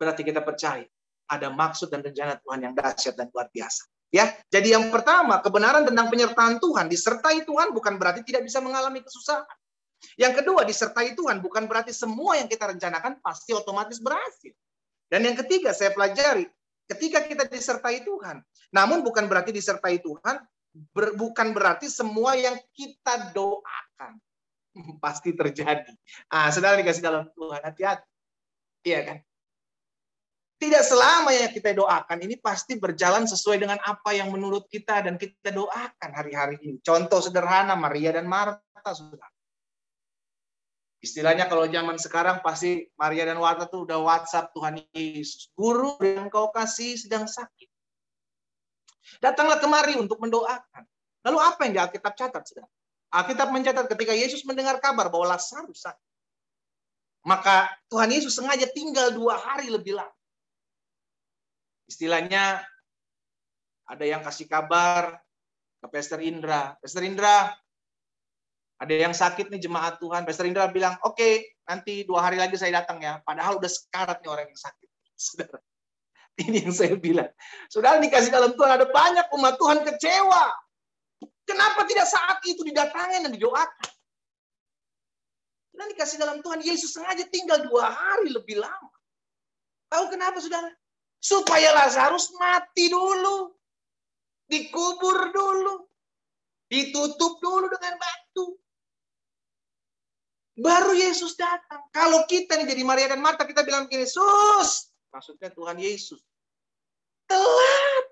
[0.00, 0.88] berarti kita percaya
[1.30, 3.86] ada maksud dan rencana Tuhan yang dahsyat dan luar biasa.
[4.10, 9.06] Ya, jadi yang pertama kebenaran tentang penyertaan Tuhan disertai Tuhan bukan berarti tidak bisa mengalami
[9.06, 9.46] kesusahan.
[10.18, 14.50] Yang kedua disertai Tuhan bukan berarti semua yang kita rencanakan pasti otomatis berhasil.
[15.06, 16.50] Dan yang ketiga saya pelajari
[16.90, 18.42] ketika kita disertai Tuhan,
[18.74, 20.42] namun bukan berarti disertai Tuhan
[20.90, 24.18] ber, bukan berarti semua yang kita doakan
[25.04, 25.94] pasti terjadi.
[26.26, 28.06] Ah, saudara dikasih dalam Tuhan, hati-hati.
[28.86, 29.18] Iya kan?
[30.60, 35.16] Tidak selama yang kita doakan ini pasti berjalan sesuai dengan apa yang menurut kita dan
[35.16, 36.76] kita doakan hari-hari ini.
[36.84, 39.24] Contoh sederhana Maria dan Marta, saudara.
[41.00, 45.48] Istilahnya kalau zaman sekarang pasti Maria dan Marta tuh udah WhatsApp Tuhan Yesus.
[45.56, 47.72] Guru yang kau kasih sedang sakit.
[49.24, 50.84] Datanglah kemari untuk mendoakan.
[51.24, 52.68] Lalu apa yang di Alkitab catat, saudara?
[53.16, 56.10] Alkitab mencatat ketika Yesus mendengar kabar bahwa Lazarus sakit,
[57.24, 60.19] maka Tuhan Yesus sengaja tinggal dua hari lebih lama.
[61.90, 62.62] Istilahnya
[63.90, 65.18] ada yang kasih kabar
[65.82, 66.78] ke Pastor Indra.
[66.78, 67.50] Pastor Indra,
[68.78, 70.22] ada yang sakit nih jemaat Tuhan.
[70.22, 73.18] Pastor Indra bilang, oke, okay, nanti dua hari lagi saya datang ya.
[73.26, 74.88] Padahal udah sekarat nih orang yang sakit.
[75.26, 75.58] Saudara,
[76.46, 77.30] ini yang saya bilang.
[77.66, 80.46] Saudara dikasih dalam Tuhan, ada banyak umat Tuhan kecewa
[81.50, 83.90] Kenapa tidak saat itu didatangi dan didoakan?
[85.74, 88.94] Dan dikasih dalam Tuhan, Yesus sengaja tinggal dua hari lebih lama.
[89.90, 90.70] Tahu kenapa, saudara?
[91.20, 93.52] Supaya Lazarus mati dulu.
[94.48, 95.86] Dikubur dulu.
[96.66, 98.56] Ditutup dulu dengan batu.
[100.60, 101.84] Baru Yesus datang.
[101.92, 104.92] Kalau kita nih jadi Maria dan Marta, kita bilang begini, Yesus.
[105.12, 106.20] Maksudnya Tuhan Yesus.
[107.28, 108.04] Telat.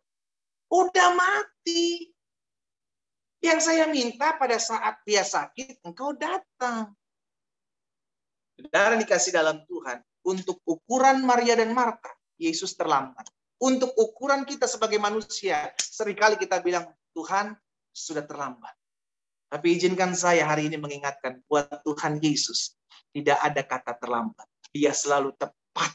[0.69, 2.13] Udah mati.
[3.39, 6.91] Yang saya minta pada saat dia sakit, engkau datang.
[8.59, 13.27] Saudara dikasih dalam Tuhan, untuk ukuran Maria dan Marta, Yesus terlambat.
[13.59, 17.59] Untuk ukuran kita sebagai manusia, sering kali kita bilang, Tuhan
[17.91, 18.71] sudah terlambat.
[19.51, 22.79] Tapi izinkan saya hari ini mengingatkan, buat Tuhan Yesus,
[23.11, 24.47] tidak ada kata terlambat.
[24.71, 25.91] Dia selalu tepat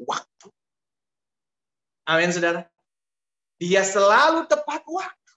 [0.00, 0.48] waktu.
[2.08, 2.64] Amin, saudara.
[3.60, 5.32] Dia selalu tepat waktu.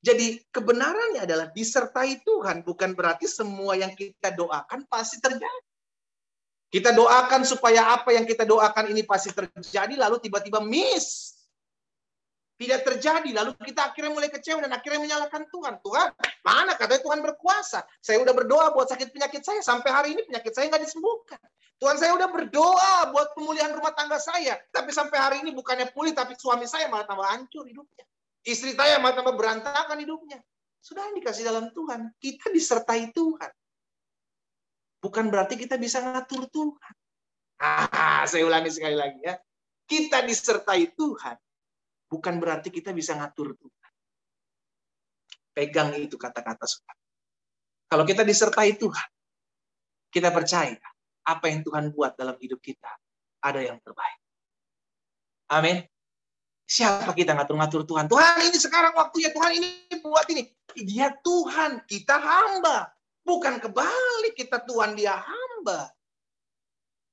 [0.00, 5.69] Jadi kebenarannya adalah disertai Tuhan, bukan berarti semua yang kita doakan pasti terjadi.
[6.70, 11.34] Kita doakan supaya apa yang kita doakan ini pasti terjadi, lalu tiba-tiba miss.
[12.54, 15.82] Tidak terjadi, lalu kita akhirnya mulai kecewa dan akhirnya menyalahkan Tuhan.
[15.82, 16.08] Tuhan,
[16.46, 17.82] mana katanya Tuhan berkuasa?
[17.98, 21.40] Saya udah berdoa buat sakit penyakit saya, sampai hari ini penyakit saya nggak disembuhkan.
[21.80, 26.12] Tuhan saya udah berdoa buat pemulihan rumah tangga saya, tapi sampai hari ini bukannya pulih,
[26.12, 28.04] tapi suami saya malah tambah hancur hidupnya.
[28.44, 30.38] Istri saya malah tambah berantakan hidupnya.
[30.84, 32.12] Sudah dikasih dalam Tuhan.
[32.20, 33.50] Kita disertai Tuhan.
[35.00, 36.94] Bukan berarti kita bisa ngatur Tuhan.
[37.60, 39.36] Ah, saya ulangi sekali lagi ya.
[39.88, 41.36] Kita disertai Tuhan.
[42.08, 43.90] Bukan berarti kita bisa ngatur Tuhan.
[45.56, 46.96] Pegang itu kata-kata Tuhan.
[47.90, 49.08] Kalau kita disertai Tuhan,
[50.14, 50.78] kita percaya
[51.26, 52.90] apa yang Tuhan buat dalam hidup kita
[53.42, 54.20] ada yang terbaik.
[55.50, 55.82] Amin.
[56.70, 58.06] Siapa kita ngatur-ngatur Tuhan?
[58.06, 60.46] Tuhan ini sekarang waktunya, Tuhan ini buat ini.
[60.86, 62.94] Dia Tuhan, kita hamba.
[63.30, 65.86] Bukan kebalik, kita Tuhan, dia hamba.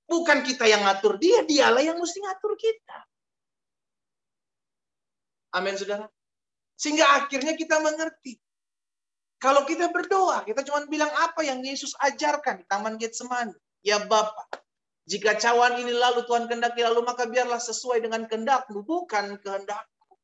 [0.10, 2.98] Bukan kita yang ngatur dia, dialah yang mesti ngatur kita.
[5.54, 6.10] Amin, saudara.
[6.74, 8.42] Sehingga akhirnya kita mengerti.
[9.38, 13.54] Kalau kita berdoa, kita cuma bilang apa yang Yesus ajarkan di Taman Getsemani.
[13.86, 14.66] Ya Bapak,
[15.06, 20.18] jika cawan ini lalu Tuhan kehendaki lalu maka biarlah sesuai dengan kehendakmu, bukan kehendakku.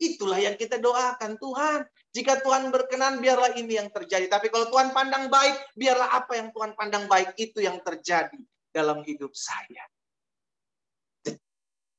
[0.00, 1.36] Itulah yang kita doakan.
[1.36, 4.26] Tuhan, Jika Tuhan berkenan, biarlah ini yang terjadi.
[4.26, 8.38] Tapi kalau Tuhan pandang baik, biarlah apa yang Tuhan pandang baik itu yang terjadi
[8.74, 9.86] dalam hidup saya.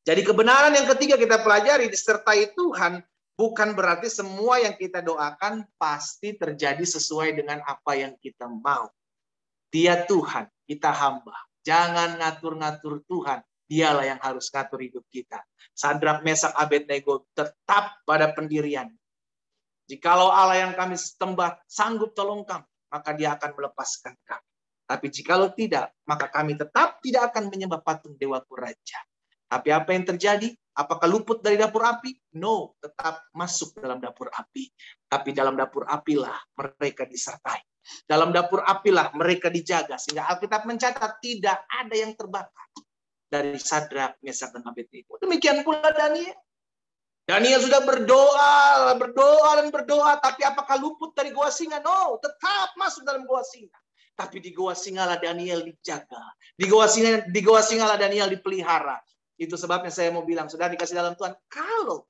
[0.02, 3.06] Jadi kebenaran yang ketiga kita pelajari disertai Tuhan
[3.38, 8.90] bukan berarti semua yang kita doakan pasti terjadi sesuai dengan apa yang kita mau.
[9.72, 11.38] Dia Tuhan, kita hamba.
[11.64, 13.40] Jangan ngatur-ngatur Tuhan.
[13.72, 15.40] Dialah yang harus ngatur hidup kita.
[15.72, 18.92] Sadrak Mesak Abednego tetap pada pendirian.
[19.92, 24.48] Jikalau Allah yang kami sembah sanggup tolong kami, maka dia akan melepaskan kami.
[24.88, 29.00] Tapi jikalau tidak, maka kami tetap tidak akan menyembah patung Dewa Raja.
[29.52, 30.48] Tapi apa yang terjadi?
[30.72, 32.16] Apakah luput dari dapur api?
[32.40, 34.72] No, tetap masuk dalam dapur api.
[35.12, 37.60] Tapi dalam dapur apilah mereka disertai.
[38.08, 40.00] Dalam dapur apilah mereka dijaga.
[40.00, 42.68] Sehingga Alkitab mencatat tidak ada yang terbakar
[43.28, 45.20] dari Sadrak, Mesak, dan Abednego.
[45.20, 46.36] Demikian pula Daniel.
[47.32, 51.80] Daniel sudah berdoa, berdoa dan berdoa, tapi apakah luput dari gua singa?
[51.80, 53.80] No, tetap masuk dalam gua singa.
[54.20, 56.20] Tapi di gua singa lah Daniel dijaga.
[56.60, 59.00] Di gua singa, di gua singa lah Daniel dipelihara.
[59.40, 62.04] Itu sebabnya saya mau bilang, sudah dikasih dalam Tuhan, kalau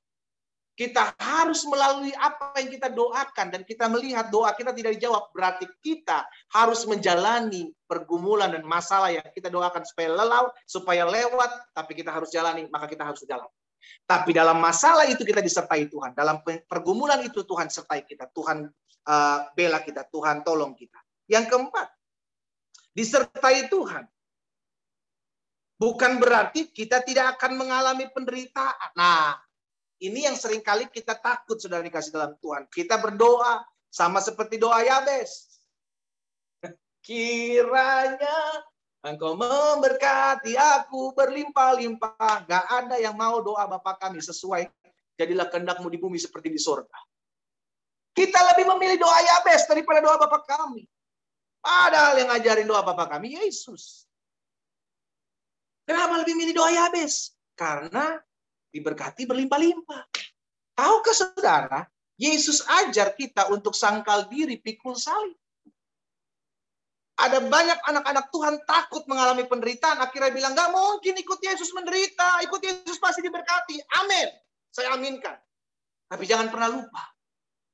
[0.73, 5.69] kita harus melalui apa yang kita doakan dan kita melihat doa kita tidak dijawab, berarti
[5.85, 12.09] kita harus menjalani pergumulan dan masalah yang kita doakan supaya lelau, supaya lewat, tapi kita
[12.09, 13.45] harus jalani, maka kita harus jalan.
[14.05, 16.11] Tapi dalam masalah itu kita disertai Tuhan.
[16.17, 18.29] Dalam pergumulan itu Tuhan sertai kita.
[18.31, 18.67] Tuhan
[19.07, 20.07] uh, bela kita.
[20.09, 20.99] Tuhan tolong kita.
[21.31, 21.87] Yang keempat,
[22.91, 24.03] disertai Tuhan.
[25.81, 28.93] Bukan berarti kita tidak akan mengalami penderitaan.
[28.93, 29.33] Nah,
[30.01, 32.69] ini yang sering kali kita takut sudah dikasih dalam Tuhan.
[32.69, 35.61] Kita berdoa sama seperti doa Yabes.
[37.01, 38.61] Kiranya
[39.01, 42.45] Engkau memberkati aku berlimpah-limpah.
[42.45, 44.69] Gak ada yang mau doa Bapak kami sesuai.
[45.17, 47.01] Jadilah kehendakmu di bumi seperti di sorga.
[48.13, 50.85] Kita lebih memilih doa Yabes daripada doa Bapak kami.
[51.61, 54.05] Padahal yang ngajarin doa Bapak kami Yesus.
[55.89, 57.33] Kenapa lebih milih doa Yabes?
[57.57, 58.21] Karena
[58.69, 60.01] diberkati berlimpah-limpah.
[60.77, 61.81] Tahukah saudara,
[62.21, 65.40] Yesus ajar kita untuk sangkal diri pikul salib.
[67.21, 70.01] Ada banyak anak-anak Tuhan takut mengalami penderitaan.
[70.01, 72.41] Akhirnya bilang, gak mungkin ikut Yesus menderita.
[72.41, 73.77] Ikut Yesus pasti diberkati.
[74.01, 74.27] Amin.
[74.73, 75.37] Saya aminkan.
[76.09, 77.03] Tapi jangan pernah lupa.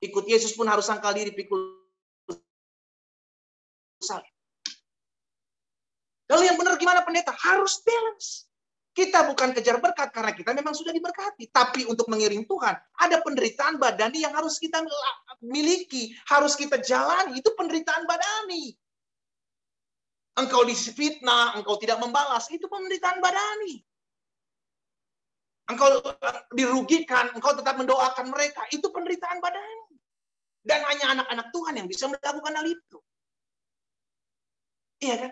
[0.03, 1.79] Ikut Yesus pun harus sangkal diri pikul.
[6.27, 7.31] Lalu yang benar gimana pendeta?
[7.31, 8.45] Harus balance.
[8.91, 11.47] Kita bukan kejar berkat karena kita memang sudah diberkati.
[11.53, 14.83] Tapi untuk mengiring Tuhan, ada penderitaan badani yang harus kita
[15.39, 17.37] miliki, harus kita jalani.
[17.39, 18.73] Itu penderitaan badani.
[20.37, 23.81] Engkau disfitnah, engkau tidak membalas, itu penderitaan badani.
[25.67, 29.97] Engkau eh, dirugikan, engkau tetap mendoakan mereka, itu penderitaan badani.
[30.61, 32.97] Dan hanya anak-anak Tuhan yang bisa melakukan hal itu.
[35.01, 35.31] Iya kan?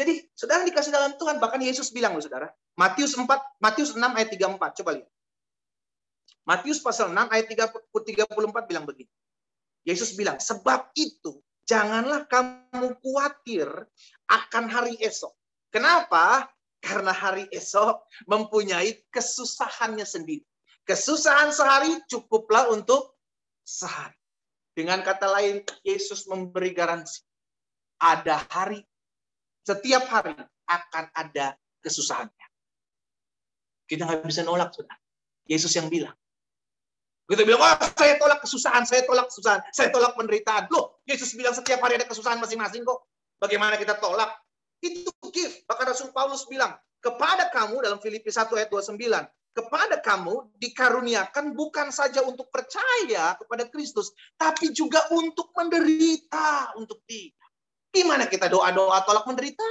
[0.00, 2.48] Jadi, saudara dikasih dalam Tuhan, bahkan Yesus bilang loh saudara,
[2.80, 3.28] Matius 4,
[3.60, 5.10] Matius 6 ayat 34, coba lihat.
[6.48, 8.32] Matius pasal 6 ayat 34
[8.64, 9.12] bilang begini.
[9.84, 11.36] Yesus bilang, sebab itu
[11.70, 13.70] janganlah kamu khawatir
[14.26, 15.30] akan hari esok.
[15.70, 16.50] Kenapa?
[16.82, 20.42] Karena hari esok mempunyai kesusahannya sendiri.
[20.82, 23.14] Kesusahan sehari cukuplah untuk
[23.62, 24.18] sehari.
[24.74, 27.22] Dengan kata lain, Yesus memberi garansi.
[28.02, 28.82] Ada hari
[29.62, 30.34] setiap hari
[30.66, 31.54] akan ada
[31.84, 32.46] kesusahannya.
[33.86, 34.96] Kita nggak bisa nolak, sudah.
[35.46, 36.16] Yesus yang bilang.
[37.30, 40.66] Kita bilang, oh, saya tolak kesusahan, saya tolak kesusahan, saya tolak penderitaan.
[40.74, 43.02] Loh, Yesus bilang setiap hari ada kesusahan masing-masing kok.
[43.42, 44.30] Bagaimana kita tolak?
[44.78, 45.66] Itu gift.
[45.66, 48.96] Bahkan Rasul Paulus bilang, kepada kamu dalam Filipi 1 ayat 29,
[49.50, 57.34] kepada kamu dikaruniakan bukan saja untuk percaya kepada Kristus, tapi juga untuk menderita untuk dia.
[57.90, 59.66] Gimana kita doa-doa tolak menderita?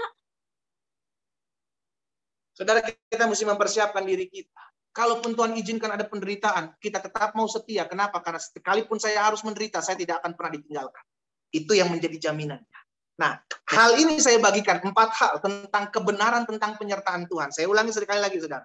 [2.51, 4.59] Saudara kita mesti mempersiapkan diri kita.
[4.91, 7.87] Kalaupun Tuhan izinkan ada penderitaan, kita tetap mau setia.
[7.87, 8.19] Kenapa?
[8.19, 11.05] Karena sekalipun saya harus menderita, saya tidak akan pernah ditinggalkan.
[11.49, 12.79] Itu yang menjadi jaminannya.
[13.19, 13.35] Nah,
[13.67, 17.51] hal ini saya bagikan empat hal tentang kebenaran tentang penyertaan Tuhan.
[17.51, 18.63] Saya ulangi sekali lagi, saudara.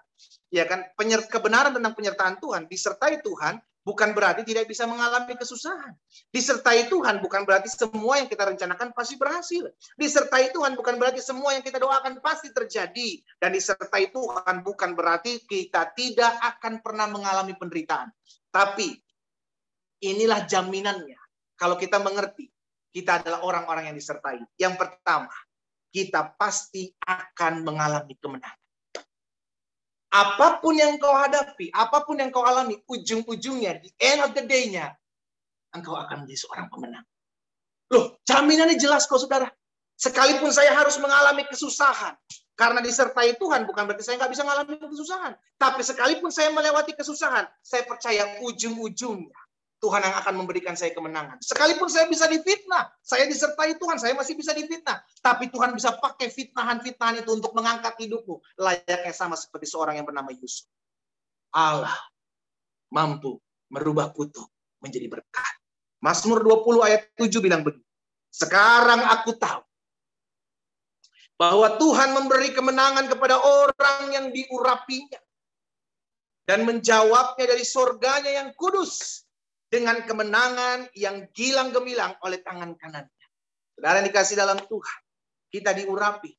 [0.54, 0.86] Ya kan,
[1.26, 5.90] kebenaran tentang penyertaan Tuhan disertai Tuhan bukan berarti tidak bisa mengalami kesusahan.
[6.30, 9.66] Disertai Tuhan bukan berarti semua yang kita rencanakan pasti berhasil.
[9.98, 13.18] Disertai Tuhan bukan berarti semua yang kita doakan pasti terjadi.
[13.42, 18.14] Dan disertai Tuhan bukan berarti kita tidak akan pernah mengalami penderitaan.
[18.54, 18.94] Tapi
[20.06, 21.18] inilah jaminannya.
[21.58, 22.53] Kalau kita mengerti,
[22.94, 24.38] kita adalah orang-orang yang disertai.
[24.54, 25.34] Yang pertama,
[25.90, 28.62] kita pasti akan mengalami kemenangan.
[30.14, 34.46] Apa pun yang kau hadapi, apa pun yang kau alami, ujung-ujungnya, di end of the
[34.46, 34.94] day-nya,
[35.74, 37.02] engkau akan menjadi seorang pemenang.
[37.90, 39.50] Loh, jaminannya jelas kok saudara.
[39.98, 42.14] Sekalipun saya harus mengalami kesusahan,
[42.54, 45.34] karena disertai Tuhan, bukan berarti saya nggak bisa mengalami kesusahan.
[45.58, 49.43] Tapi sekalipun saya melewati kesusahan, saya percaya ujung-ujungnya
[49.84, 51.36] Tuhan yang akan memberikan saya kemenangan.
[51.44, 55.04] Sekalipun saya bisa difitnah, saya disertai Tuhan, saya masih bisa difitnah.
[55.20, 58.40] Tapi Tuhan bisa pakai fitnahan-fitnahan itu untuk mengangkat hidupmu.
[58.56, 60.64] Layaknya sama seperti seorang yang bernama Yusuf.
[61.52, 61.92] Allah
[62.88, 63.36] mampu
[63.68, 64.48] merubah kutuk
[64.80, 65.54] menjadi berkat.
[66.00, 67.84] Mazmur 20 ayat 7 bilang begini.
[68.32, 69.60] Sekarang aku tahu
[71.36, 75.20] bahwa Tuhan memberi kemenangan kepada orang yang diurapinya
[76.48, 79.23] dan menjawabnya dari surganya yang kudus
[79.74, 83.26] dengan kemenangan yang gilang gemilang oleh tangan kanannya.
[83.74, 84.98] Saudara dikasih dalam Tuhan,
[85.50, 86.30] kita diurapi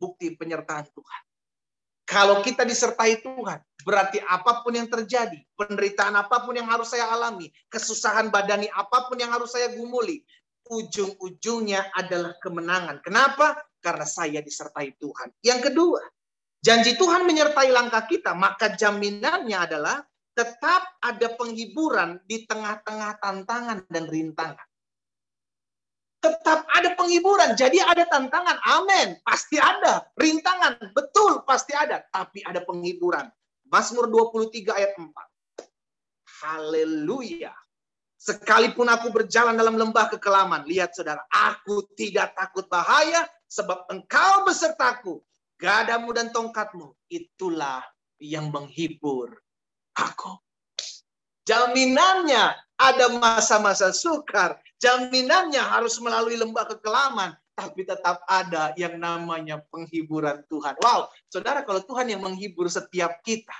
[0.00, 1.22] bukti penyertaan Tuhan.
[2.08, 7.04] Kalau kita disertai Tuhan, berarti apa pun yang terjadi, penderitaan apa pun yang harus saya
[7.12, 10.24] alami, kesusahan badani apa pun yang harus saya gumuli,
[10.72, 13.04] ujung-ujungnya adalah kemenangan.
[13.04, 13.60] Kenapa?
[13.80, 15.28] karena saya disertai Tuhan.
[15.42, 16.02] Yang kedua,
[16.62, 20.02] janji Tuhan menyertai langkah kita, maka jaminannya adalah
[20.38, 24.68] tetap ada penghiburan di tengah-tengah tantangan dan rintangan.
[26.22, 28.54] Tetap ada penghiburan, jadi ada tantangan.
[28.62, 30.06] Amin, pasti ada.
[30.14, 33.26] Rintangan, betul pasti ada, tapi ada penghiburan.
[33.66, 35.10] Mazmur 23 ayat 4.
[36.46, 37.50] Haleluya.
[38.18, 45.22] Sekalipun aku berjalan dalam lembah kekelaman, lihat saudara, aku tidak takut bahaya, sebab engkau besertaku,
[45.58, 47.82] gadamu dan tongkatmu, itulah
[48.18, 49.38] yang menghibur
[49.98, 50.38] aku.
[51.48, 60.46] Jaminannya ada masa-masa sukar, jaminannya harus melalui lembah kekelaman, tapi tetap ada yang namanya penghiburan
[60.46, 60.78] Tuhan.
[60.78, 63.56] Wow, saudara, kalau Tuhan yang menghibur setiap kita,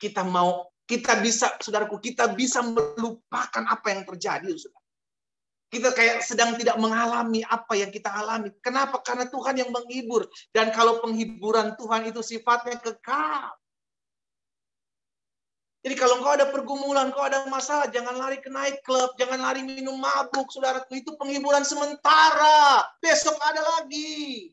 [0.00, 4.82] kita mau, kita bisa, saudaraku, kita bisa melupakan apa yang terjadi, saudara.
[5.68, 8.48] Kita kayak sedang tidak mengalami apa yang kita alami.
[8.64, 9.04] Kenapa?
[9.04, 10.24] Karena Tuhan yang menghibur.
[10.48, 13.52] Dan kalau penghiburan Tuhan itu sifatnya kekal.
[15.78, 19.62] Jadi kalau engkau ada pergumulan, engkau ada masalah, jangan lari ke night club, jangan lari
[19.62, 20.98] minum mabuk, saudaraku.
[20.98, 22.82] Itu penghiburan sementara.
[22.98, 24.50] Besok ada lagi.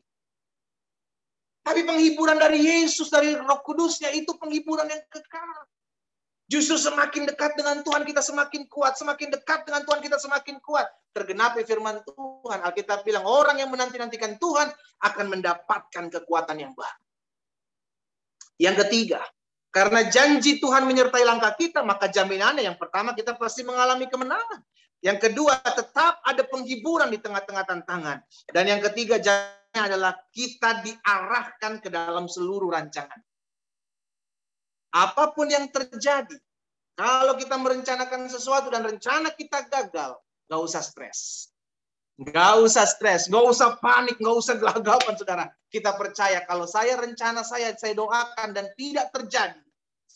[1.66, 5.66] Tapi penghiburan dari Yesus, dari roh kudusnya, itu penghiburan yang kekal.
[6.46, 10.86] Justru semakin dekat dengan Tuhan kita semakin kuat, semakin dekat dengan Tuhan kita semakin kuat.
[11.10, 12.62] Tergenapi firman Tuhan.
[12.62, 14.70] Alkitab bilang orang yang menanti-nantikan Tuhan
[15.02, 17.02] akan mendapatkan kekuatan yang baru.
[18.62, 19.26] Yang ketiga,
[19.76, 24.64] karena janji Tuhan menyertai langkah kita, maka jaminannya yang pertama kita pasti mengalami kemenangan.
[25.04, 28.24] Yang kedua, tetap ada penghiburan di tengah-tengah tantangan.
[28.48, 33.20] Dan yang ketiga, janjinya adalah kita diarahkan ke dalam seluruh rancangan.
[34.96, 36.40] Apa pun yang terjadi,
[36.96, 40.16] kalau kita merencanakan sesuatu dan rencana kita gagal,
[40.48, 41.52] nggak usah stres.
[42.16, 45.44] Nggak usah stres, nggak usah panik, nggak usah gelagapan, saudara.
[45.68, 49.65] Kita percaya kalau saya rencana saya, saya doakan dan tidak terjadi.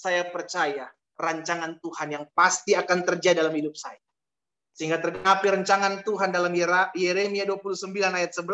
[0.01, 0.89] Saya percaya
[1.21, 4.01] rancangan Tuhan yang pasti akan terjadi dalam hidup saya.
[4.73, 8.49] Sehingga tergenapi rancangan Tuhan dalam Yeremia 29 ayat 11.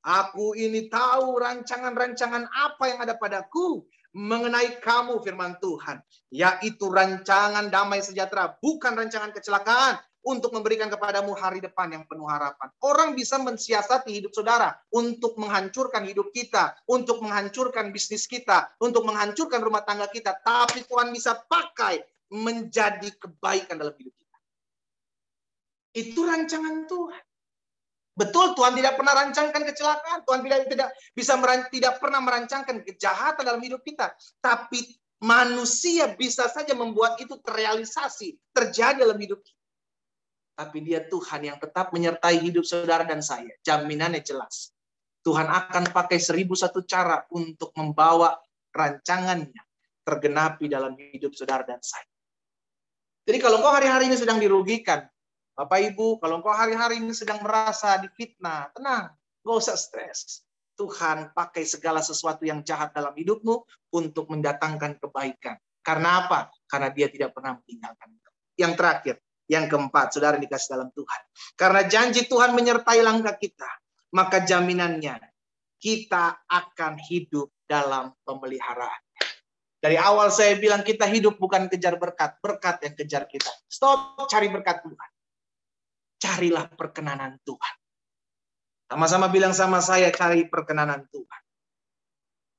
[0.00, 3.84] Aku ini tahu rancangan-rancangan apa yang ada padaku
[4.16, 6.00] mengenai kamu firman Tuhan,
[6.32, 12.68] yaitu rancangan damai sejahtera, bukan rancangan kecelakaan untuk memberikan kepadamu hari depan yang penuh harapan.
[12.84, 19.60] Orang bisa mensiasati hidup saudara untuk menghancurkan hidup kita, untuk menghancurkan bisnis kita, untuk menghancurkan
[19.64, 24.38] rumah tangga kita, tapi Tuhan bisa pakai menjadi kebaikan dalam hidup kita.
[25.96, 27.24] Itu rancangan Tuhan.
[28.20, 31.40] Betul Tuhan tidak pernah rancangkan kecelakaan, Tuhan tidak tidak bisa
[31.72, 34.12] tidak pernah merancangkan kejahatan dalam hidup kita,
[34.44, 34.84] tapi
[35.20, 39.59] manusia bisa saja membuat itu terrealisasi, terjadi dalam hidup kita.
[40.60, 43.48] Tapi dia Tuhan yang tetap menyertai hidup saudara dan saya.
[43.64, 44.76] Jaminannya jelas.
[45.24, 48.36] Tuhan akan pakai seribu satu cara untuk membawa
[48.68, 49.56] rancangannya
[50.04, 52.04] tergenapi dalam hidup saudara dan saya.
[53.24, 55.08] Jadi kalau kau hari-hari ini sedang dirugikan,
[55.56, 60.44] Bapak Ibu, kalau engkau hari-hari ini sedang merasa difitnah, tenang, gak usah stres.
[60.76, 63.64] Tuhan pakai segala sesuatu yang jahat dalam hidupmu
[63.96, 65.56] untuk mendatangkan kebaikan.
[65.80, 66.52] Karena apa?
[66.68, 68.08] Karena dia tidak pernah meninggalkan.
[68.60, 69.16] Yang terakhir,
[69.50, 71.20] yang keempat, saudara dikasih dalam Tuhan.
[71.58, 73.66] Karena janji Tuhan menyertai langkah kita,
[74.14, 75.18] maka jaminannya
[75.82, 79.02] kita akan hidup dalam pemeliharaan.
[79.80, 83.50] Dari awal saya bilang kita hidup bukan kejar berkat, berkat yang kejar kita.
[83.66, 85.10] Stop cari berkat Tuhan
[86.20, 87.74] carilah perkenanan Tuhan.
[88.86, 91.42] Sama-sama bilang sama saya, cari perkenanan Tuhan.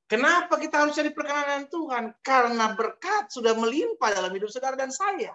[0.10, 2.20] Kenapa kita harus cari perkenanan Tuhan?
[2.20, 5.32] Karena berkat sudah melimpah dalam hidup saudara dan saya.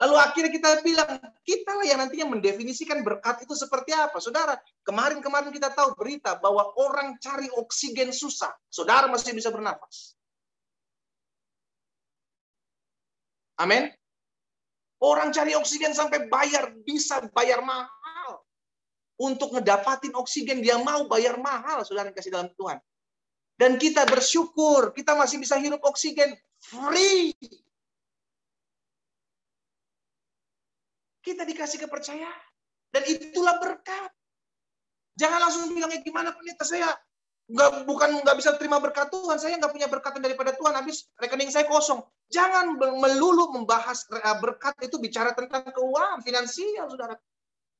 [0.00, 1.12] Lalu akhirnya kita bilang,
[1.44, 4.16] kita lah yang nantinya mendefinisikan berkat itu seperti apa.
[4.16, 8.48] Saudara, kemarin-kemarin kita tahu berita bahwa orang cari oksigen susah.
[8.72, 10.16] Saudara masih bisa bernafas.
[13.60, 13.92] Amin.
[15.04, 18.40] Orang cari oksigen sampai bayar, bisa bayar mahal.
[19.20, 22.80] Untuk ngedapatin oksigen, dia mau bayar mahal, saudara yang kasih dalam Tuhan.
[23.60, 27.36] Dan kita bersyukur, kita masih bisa hirup oksigen free.
[31.20, 32.42] Kita dikasih kepercayaan.
[32.90, 34.10] Dan itulah berkat.
[35.14, 36.90] Jangan langsung bilang, ya gimana pendeta saya
[37.50, 41.50] nggak bukan nggak bisa terima berkat Tuhan, saya nggak punya berkat daripada Tuhan, habis rekening
[41.50, 41.98] saya kosong.
[42.30, 47.18] Jangan melulu membahas eh, berkat itu bicara tentang keuangan, finansial, saudara.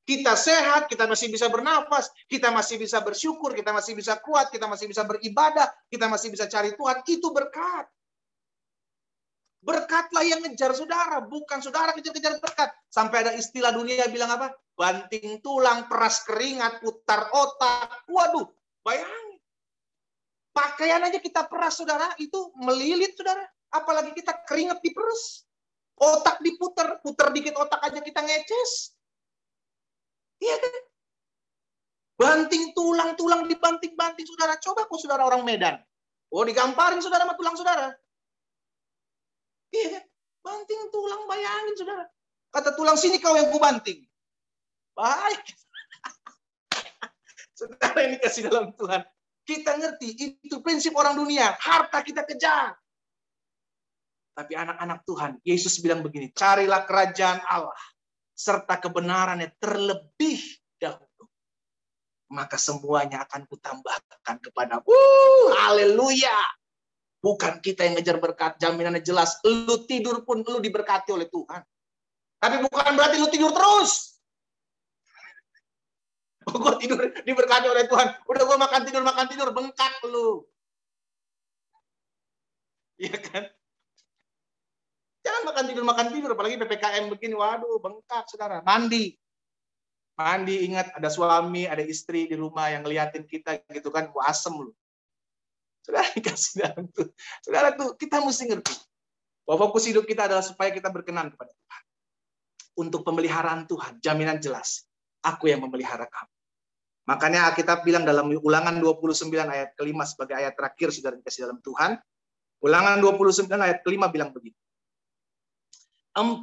[0.03, 4.67] Kita sehat, kita masih bisa bernafas, kita masih bisa bersyukur, kita masih bisa kuat, kita
[4.67, 7.87] masih bisa beribadah, kita masih bisa cari Tuhan, itu berkat.
[9.61, 12.73] Berkatlah yang ngejar saudara, bukan saudara kejar-kejar berkat.
[12.89, 14.57] Sampai ada istilah dunia bilang apa?
[14.73, 18.09] Banting tulang, peras keringat, putar otak.
[18.09, 18.49] Waduh,
[18.81, 19.37] bayangin.
[20.49, 23.45] Pakaian aja kita peras, saudara, itu melilit, saudara.
[23.69, 25.45] Apalagi kita keringat diperas.
[26.01, 28.97] Otak diputar, putar dikit otak aja kita ngeces.
[30.41, 30.75] Iya kan?
[32.17, 34.57] Banting tulang-tulang dibanting-banting, saudara.
[34.57, 35.77] Coba kok saudara orang Medan.
[36.33, 37.93] Oh, digamparin saudara sama tulang saudara.
[39.71, 40.03] Iya,
[40.43, 42.05] banting tulang bayangin saudara.
[42.51, 44.03] Kata tulang sini kau yang ku banting.
[44.91, 45.43] Baik.
[47.59, 49.01] saudara ini kasih dalam Tuhan.
[49.47, 50.07] Kita ngerti
[50.43, 51.55] itu prinsip orang dunia.
[51.55, 52.75] Harta kita kejar.
[54.31, 57.75] Tapi anak-anak Tuhan, Yesus bilang begini, carilah kerajaan Allah
[58.31, 60.39] serta kebenarannya terlebih
[60.79, 61.27] dahulu.
[62.31, 64.79] Maka semuanya akan kutambahkan kepada.
[64.87, 66.60] Uh, haleluya.
[67.21, 69.37] Bukan kita yang ngejar berkat, jaminannya jelas.
[69.45, 71.61] Lu tidur pun lu diberkati oleh Tuhan.
[72.41, 73.93] Tapi bukan berarti lu tidur terus.
[76.41, 78.17] Oh, gue tidur diberkati oleh Tuhan.
[78.25, 80.41] Udah gue makan tidur, makan tidur, bengkak lu.
[83.05, 83.45] Iya kan?
[85.21, 86.29] Jangan makan tidur, makan tidur.
[86.33, 88.65] Apalagi PPKM begini, waduh, bengkak, saudara.
[88.65, 89.13] Mandi.
[90.17, 94.73] Mandi, ingat ada suami, ada istri di rumah yang ngeliatin kita gitu kan, asem lu.
[95.81, 97.07] Saudara dikasih dalam tuh.
[97.41, 98.75] Saudara tuh kita mesti ngerti
[99.45, 101.83] bahwa fokus hidup kita adalah supaya kita berkenan kepada Tuhan.
[102.71, 104.87] Untuk pemeliharaan Tuhan, jaminan jelas.
[105.21, 106.33] Aku yang memelihara kamu.
[107.09, 111.97] Makanya kita bilang dalam ulangan 29 ayat kelima sebagai ayat terakhir saudara dikasih dalam Tuhan.
[112.61, 114.57] Ulangan 29 ayat kelima bilang begini.
[116.13, 116.37] 40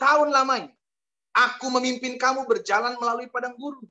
[0.00, 0.72] tahun lamanya
[1.38, 3.84] aku memimpin kamu berjalan melalui padang gurun.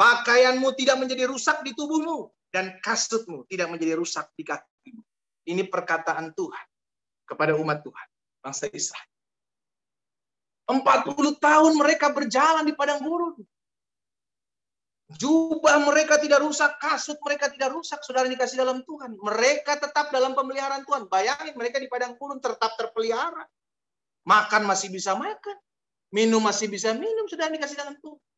[0.00, 5.04] Pakaianmu tidak menjadi rusak di tubuhmu dan kasutmu tidak menjadi rusak di kakimu.
[5.44, 6.66] Ini perkataan Tuhan
[7.28, 8.08] kepada umat Tuhan,
[8.40, 9.12] bangsa Israel.
[10.72, 13.44] 40 tahun mereka berjalan di padang gurun.
[15.20, 19.20] Jubah mereka tidak rusak, kasut mereka tidak rusak, saudara dikasih dalam Tuhan.
[19.20, 21.10] Mereka tetap dalam pemeliharaan Tuhan.
[21.10, 23.44] Bayangin mereka di padang gurun tetap terpelihara.
[24.24, 25.58] Makan masih bisa makan.
[26.14, 28.29] Minum masih bisa minum, sudah dikasih dalam Tuhan.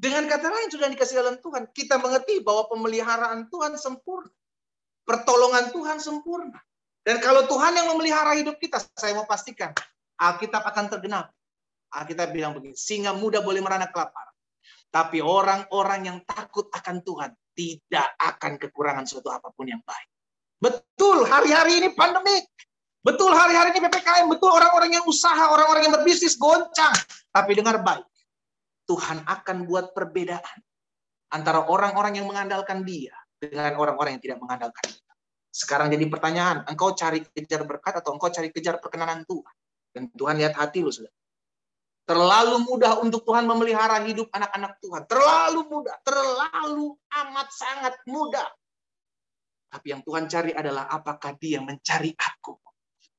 [0.00, 1.68] Dengan kata lain sudah dikasih dalam Tuhan.
[1.76, 4.32] Kita mengerti bahwa pemeliharaan Tuhan sempurna.
[5.04, 6.56] Pertolongan Tuhan sempurna.
[7.04, 9.76] Dan kalau Tuhan yang memelihara hidup kita, saya mau pastikan
[10.16, 11.28] Alkitab akan tergenap.
[11.92, 14.32] Alkitab bilang begini, singa muda boleh merana kelaparan.
[14.88, 20.08] Tapi orang-orang yang takut akan Tuhan tidak akan kekurangan suatu apa pun yang baik.
[20.60, 22.48] Betul, hari-hari ini pandemik.
[23.00, 24.28] Betul, hari-hari ini PPKM.
[24.28, 26.92] Betul, orang-orang yang usaha, orang-orang yang berbisnis goncang.
[27.32, 28.04] Tapi dengar baik,
[28.90, 30.58] Tuhan akan buat perbedaan
[31.30, 35.14] antara orang-orang yang mengandalkan dia dengan orang-orang yang tidak mengandalkan dia.
[35.50, 39.54] Sekarang jadi pertanyaan, engkau cari kejar berkat atau engkau cari kejar perkenanan Tuhan?
[39.94, 41.10] Dan Tuhan lihat hati lu sudah.
[42.02, 45.02] Terlalu mudah untuk Tuhan memelihara hidup anak-anak Tuhan.
[45.06, 48.50] Terlalu mudah, terlalu amat sangat mudah.
[49.70, 52.58] Tapi yang Tuhan cari adalah apakah dia mencari aku.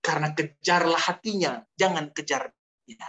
[0.04, 2.52] Karena kejarlah hatinya, jangan kejar
[2.84, 3.08] dia.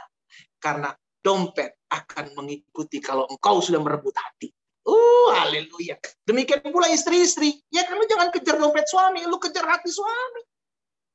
[0.63, 4.51] Karena dompet akan mengikuti kalau engkau sudah merebut hati.
[4.83, 5.95] Uh, haleluya.
[6.27, 7.63] Demikian pula istri-istri.
[7.71, 10.43] Ya kan jangan kejar dompet suami, lu kejar hati suami.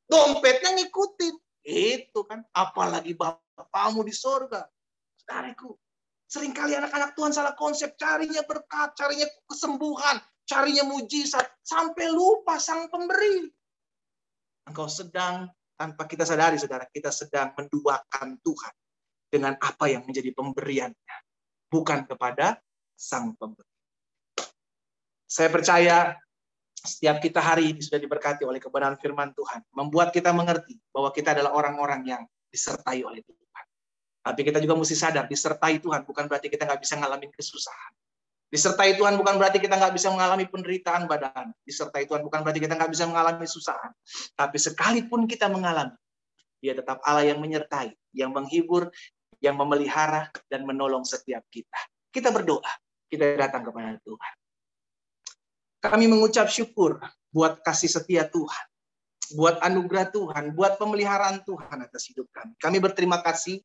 [0.08, 1.36] Dompetnya ngikutin.
[1.68, 2.48] Itu kan.
[2.56, 4.64] Apalagi bapakmu di sorga.
[5.20, 5.76] Saudariku.
[6.28, 8.00] Seringkali anak-anak Tuhan salah konsep.
[8.00, 11.44] Carinya berkat, carinya kesembuhan, carinya mujizat.
[11.64, 13.52] Sampai lupa sang pemberi.
[14.68, 18.74] Engkau sedang, tanpa kita sadari saudara, kita sedang menduakan Tuhan
[19.28, 21.18] dengan apa yang menjadi pemberiannya,
[21.68, 22.60] bukan kepada
[22.96, 23.68] sang pemberi.
[25.28, 26.16] Saya percaya
[26.80, 31.36] setiap kita hari ini sudah diberkati oleh kebenaran firman Tuhan, membuat kita mengerti bahwa kita
[31.36, 33.66] adalah orang-orang yang disertai oleh Tuhan.
[34.24, 37.94] Tapi kita juga mesti sadar, disertai Tuhan bukan berarti kita nggak bisa ngalamin kesusahan.
[38.48, 41.52] Disertai Tuhan bukan berarti kita nggak bisa mengalami penderitaan badan.
[41.68, 43.92] Disertai Tuhan bukan berarti kita nggak bisa mengalami susahan.
[44.40, 46.00] Tapi sekalipun kita mengalami,
[46.64, 48.88] dia tetap Allah yang menyertai, yang menghibur,
[49.44, 51.78] yang memelihara, dan menolong setiap kita.
[52.10, 52.72] Kita berdoa,
[53.06, 54.34] kita datang kepada Tuhan.
[55.78, 56.98] Kami mengucap syukur
[57.30, 58.66] buat kasih setia Tuhan,
[59.38, 62.58] buat anugerah Tuhan, buat pemeliharaan Tuhan atas hidup kami.
[62.58, 63.62] Kami berterima kasih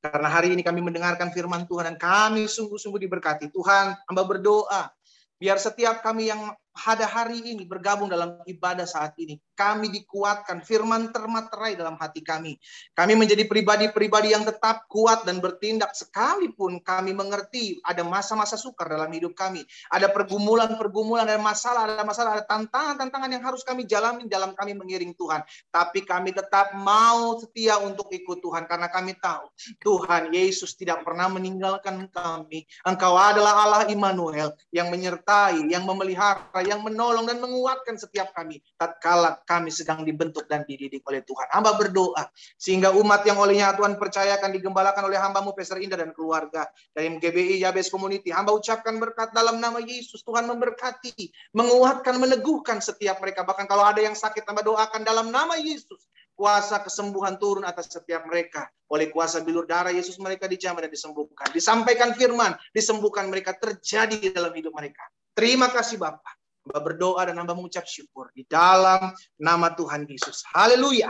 [0.00, 3.52] karena hari ini kami mendengarkan firman Tuhan dan kami sungguh-sungguh diberkati.
[3.52, 4.88] Tuhan, hamba berdoa
[5.36, 9.36] biar setiap kami yang pada hari ini bergabung dalam ibadah saat ini.
[9.58, 12.56] Kami dikuatkan, firman termaterai dalam hati kami.
[12.96, 19.10] Kami menjadi pribadi-pribadi yang tetap kuat dan bertindak sekalipun kami mengerti ada masa-masa sukar dalam
[19.12, 19.66] hidup kami.
[19.92, 25.12] Ada pergumulan-pergumulan, ada masalah, ada masalah, ada tantangan-tantangan yang harus kami jalani dalam kami mengiring
[25.12, 25.44] Tuhan.
[25.68, 29.50] Tapi kami tetap mau setia untuk ikut Tuhan karena kami tahu
[29.82, 32.64] Tuhan Yesus tidak pernah meninggalkan kami.
[32.86, 39.40] Engkau adalah Allah Immanuel yang menyertai, yang memelihara, yang menolong dan menguatkan setiap kami tatkala
[39.44, 41.48] kami sedang dibentuk dan dididik oleh Tuhan.
[41.52, 46.68] Hamba berdoa sehingga umat yang olehnya Tuhan percayakan digembalakan oleh hambamu Pastor Indah dan keluarga
[46.94, 48.30] dari MGBI Yabes Community.
[48.32, 50.22] Hamba ucapkan berkat dalam nama Yesus.
[50.24, 53.42] Tuhan memberkati, menguatkan, meneguhkan setiap mereka.
[53.42, 58.24] Bahkan kalau ada yang sakit, hamba doakan dalam nama Yesus kuasa kesembuhan turun atas setiap
[58.24, 58.72] mereka.
[58.88, 61.52] Oleh kuasa bilur darah Yesus mereka dijamah dan disembuhkan.
[61.52, 65.04] Disampaikan firman, disembuhkan mereka terjadi dalam hidup mereka.
[65.36, 66.39] Terima kasih Bapak.
[66.66, 70.44] Hamba berdoa dan hamba mengucap syukur di dalam nama Tuhan Yesus.
[70.52, 71.08] Haleluya.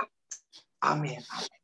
[0.86, 1.20] Amin.
[1.20, 1.59] Amin.